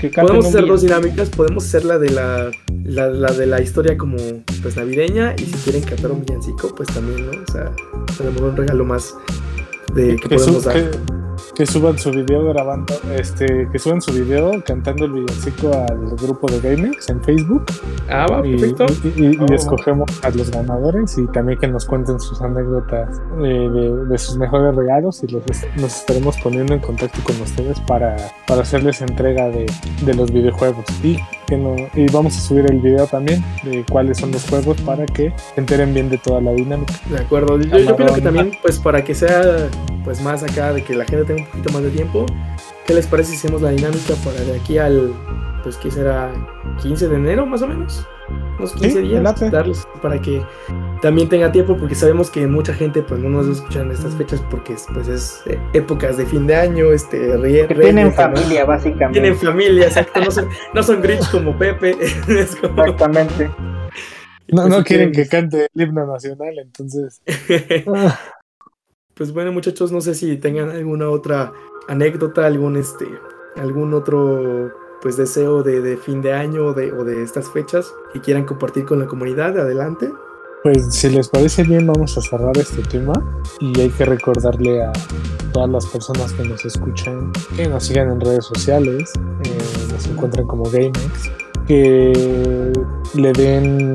[0.00, 2.50] Que canten Podemos un hacer dos dinámicas, podemos hacer la de la,
[2.84, 4.16] la, la de la historia como
[4.62, 7.32] pues navideña y si quieren cantar un villancico, pues también, ¿no?
[7.42, 7.72] O sea,
[8.18, 9.14] tenemos un regalo más
[9.94, 10.90] de que podemos dar.
[10.90, 11.21] que-
[11.54, 16.50] que suban su video grabando, este, que suban su video cantando el villancico al grupo
[16.50, 17.64] de gamers en Facebook
[18.08, 18.86] Ah, va, y, perfecto.
[19.16, 19.52] y- y- y Oh.
[19.54, 24.36] escogemos a los ganadores y también que nos cuenten sus anécdotas eh, de, de sus
[24.38, 25.42] mejores regalos y los,
[25.76, 29.66] nos estaremos poniendo en contacto con ustedes para, para hacerles entrega de,
[30.06, 34.16] de los videojuegos y que no, y vamos a subir el video también de cuáles
[34.18, 36.94] son los juegos para que se enteren bien de toda la dinámica.
[37.10, 37.58] De acuerdo.
[37.60, 39.68] Yo, yo que también, pues para que sea
[40.04, 42.26] pues más acá, de que la gente tenga un poquito más de tiempo,
[42.86, 45.12] ¿qué les parece si hacemos la dinámica para de aquí al,
[45.62, 46.30] pues que será
[46.82, 48.06] 15 de enero más o menos?
[48.58, 50.42] Unos 15 Sí, días, darles para que
[51.02, 54.42] también tenga tiempo, porque sabemos que mucha gente pues no nos escucha en estas fechas
[54.50, 58.12] porque pues es eh, épocas de fin de año, este, rie- Que reyes, tienen ¿no?
[58.12, 59.20] familia, básicamente.
[59.20, 61.96] Tienen familia, exacto, no son, no son Grinch como Pepe.
[62.28, 63.50] es como- Exactamente.
[64.48, 67.20] No, pues, no si quieren que cante el himno nacional, entonces
[69.14, 71.52] Pues bueno, muchachos, no sé si tengan alguna otra
[71.88, 73.06] anécdota, algún este,
[73.56, 74.70] algún otro
[75.02, 78.44] pues deseo de, de fin de año o de, o de estas fechas que quieran
[78.44, 80.10] compartir con la comunidad, adelante.
[80.62, 83.12] Pues si les parece bien vamos a cerrar este tema
[83.58, 84.92] y hay que recordarle a
[85.52, 89.12] todas las personas que nos escuchan que nos sigan en redes sociales,
[89.44, 89.58] eh,
[89.92, 91.32] nos encuentran como GameX,
[91.66, 92.72] que
[93.14, 93.92] le den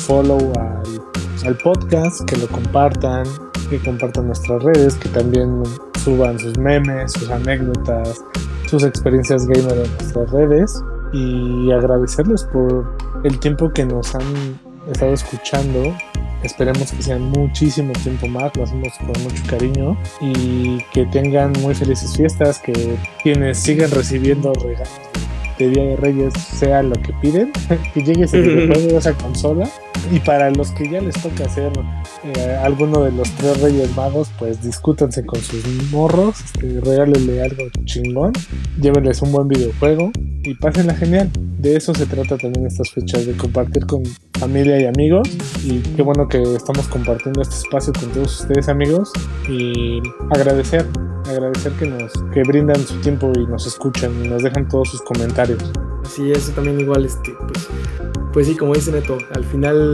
[0.00, 3.24] follow al, al podcast, que lo compartan,
[3.68, 5.62] que compartan nuestras redes, que también
[6.02, 8.24] suban sus memes, sus anécdotas,
[8.66, 10.82] sus experiencias gamer en nuestras redes.
[11.12, 14.58] Y agradecerles por el tiempo que nos han
[14.90, 15.94] estado escuchando.
[16.42, 19.96] Esperemos que sean muchísimo tiempo más, lo hacemos con mucho cariño.
[20.20, 25.12] Y que tengan muy felices fiestas, que quienes sigan recibiendo regalos
[25.58, 27.52] de Día de Reyes sea lo que piden,
[27.94, 29.68] que llegue ese videojuego, esa consola.
[30.10, 31.72] Y para los que ya les toca hacer
[32.24, 37.64] eh, alguno de los tres Reyes Magos, pues discútanse con sus morros, este, regálenle algo
[37.84, 38.32] chingón,
[38.80, 40.10] llévenles un buen videojuego
[40.42, 41.30] y pásenla genial.
[41.58, 44.02] De eso se trata también estas fechas, de compartir con
[44.38, 45.28] familia y amigos.
[45.64, 49.12] Y qué bueno que estamos compartiendo este espacio con todos ustedes amigos.
[49.48, 50.00] Y
[50.30, 50.84] agradecer,
[51.28, 55.02] agradecer que nos que brindan su tiempo y nos escuchan y nos dejan todos sus
[55.02, 55.41] comentarios.
[56.04, 57.68] Así es, también igual, este, pues,
[58.32, 59.92] pues sí, como dice Neto, al final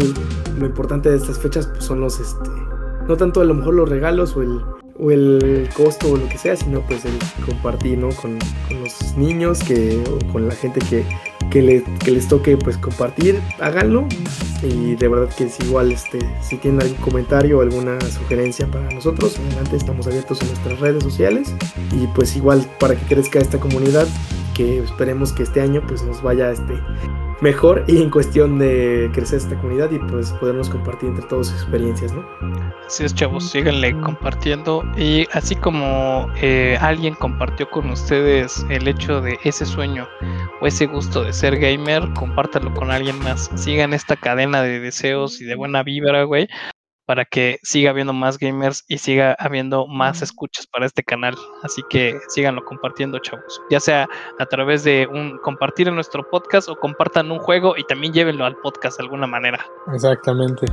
[0.58, 2.50] lo importante de estas fechas pues, son los, este,
[3.06, 4.60] no tanto a lo mejor los regalos o el,
[4.98, 8.08] o el costo o lo que sea, sino pues el compartir, ¿no?
[8.10, 8.38] Con,
[8.68, 11.06] con los niños que, o con la gente que,
[11.50, 14.06] que, le- que les toque pues compartir, háganlo.
[14.62, 18.90] Y de verdad que es igual, este, si tienen algún comentario o alguna sugerencia para
[18.90, 21.54] nosotros, adelante, estamos abiertos en nuestras redes sociales.
[21.92, 24.06] Y pues igual para que crezca esta comunidad,
[24.54, 26.74] que esperemos que este año pues nos vaya este
[27.40, 32.12] mejor y en cuestión de crecer esta comunidad y pues podernos compartir entre todos experiencias,
[32.12, 32.24] ¿no?
[32.84, 34.82] Así es, chavos, síganle compartiendo.
[34.96, 40.08] Y así como eh, alguien compartió con ustedes el hecho de ese sueño
[40.60, 43.50] o ese gusto de ser gamer, compártanlo con alguien más.
[43.54, 46.48] Sigan esta cadena de deseos y de buena vibra, güey,
[47.04, 51.36] para que siga habiendo más gamers y siga habiendo más escuchas para este canal.
[51.62, 53.60] Así que síganlo compartiendo, chavos.
[53.68, 54.08] Ya sea
[54.38, 58.46] a través de un compartir en nuestro podcast o compartan un juego y también llévenlo
[58.46, 59.62] al podcast de alguna manera.
[59.92, 60.64] Exactamente.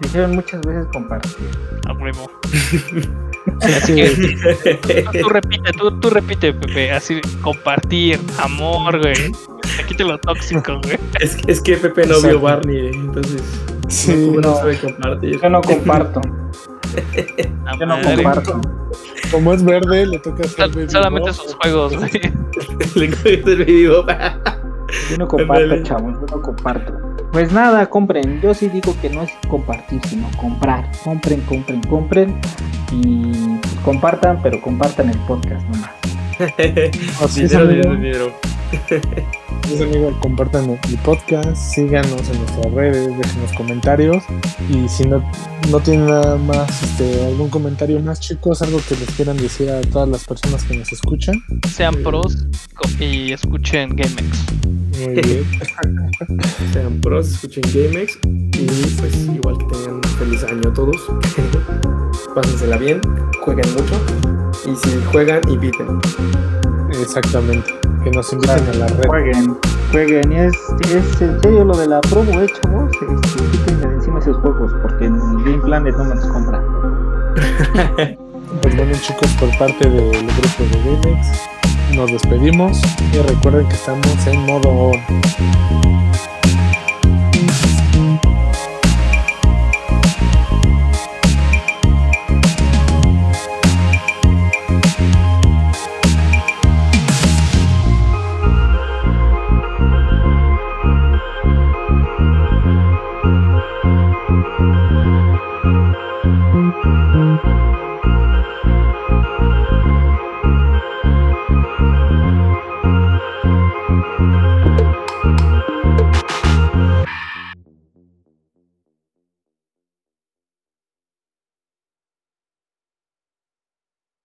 [0.00, 1.48] Dijeron muchas veces compartir.
[1.88, 2.30] A huevo.
[3.62, 9.32] Así que tú, tú repite, tú, tú repite, Pepe, así compartir, amor, güey.
[9.84, 10.98] Aquí te lo tóxico, güey.
[11.20, 12.40] es, es que Pepe no vio.
[12.40, 13.42] Barney, entonces
[13.88, 15.40] Sí, no, sabe compartir.
[15.40, 16.20] Yo no comparto.
[17.78, 18.60] Yo no comparto.
[19.30, 22.10] como es verde, le toca hacer Sol- solamente sus juegos, güey.
[22.94, 24.06] Le cogió el video.
[25.10, 26.14] Yo no comparto, chavos.
[26.20, 26.92] Yo no comparto.
[27.32, 28.40] Pues nada, compren.
[28.40, 30.90] Yo sí digo que no es compartir, sino comprar.
[31.02, 32.40] Compren, compren, compren.
[32.92, 35.90] Y compartan, pero compartan el podcast nomás.
[37.20, 37.66] Así dinero,
[37.96, 38.32] dinero.
[39.64, 44.22] Amigo, compartan el podcast, síganos en nuestras redes, déjenos comentarios
[44.68, 45.24] y si no,
[45.70, 49.80] no tienen nada más, este, algún comentario más chicos, algo que les quieran decir a
[49.80, 51.42] todas las personas que nos escuchan.
[51.74, 52.46] Sean pros
[53.00, 54.44] y escuchen GameX.
[54.98, 55.44] Muy bien.
[56.72, 58.66] Sean pros, escuchen GameX y
[58.98, 61.06] pues igual que tengan un feliz año todos.
[62.34, 63.00] Pásensela bien,
[63.40, 63.98] jueguen mucho
[64.66, 66.00] y si juegan, inviten.
[67.00, 67.74] Exactamente.
[68.02, 69.06] Que nos inviten a la red.
[69.06, 69.56] Jueguen,
[69.90, 70.32] jueguen.
[70.32, 70.54] Y es,
[70.90, 72.90] es en serio lo de la promo, eh, chavos.
[72.92, 76.62] Este, quítense encima esos juegos porque en Game Planet no me los compra.
[78.62, 81.26] pues bueno, chicos, por parte del grupo de Gamex,
[81.94, 82.80] nos despedimos
[83.12, 85.00] y recuerden que estamos en modo on.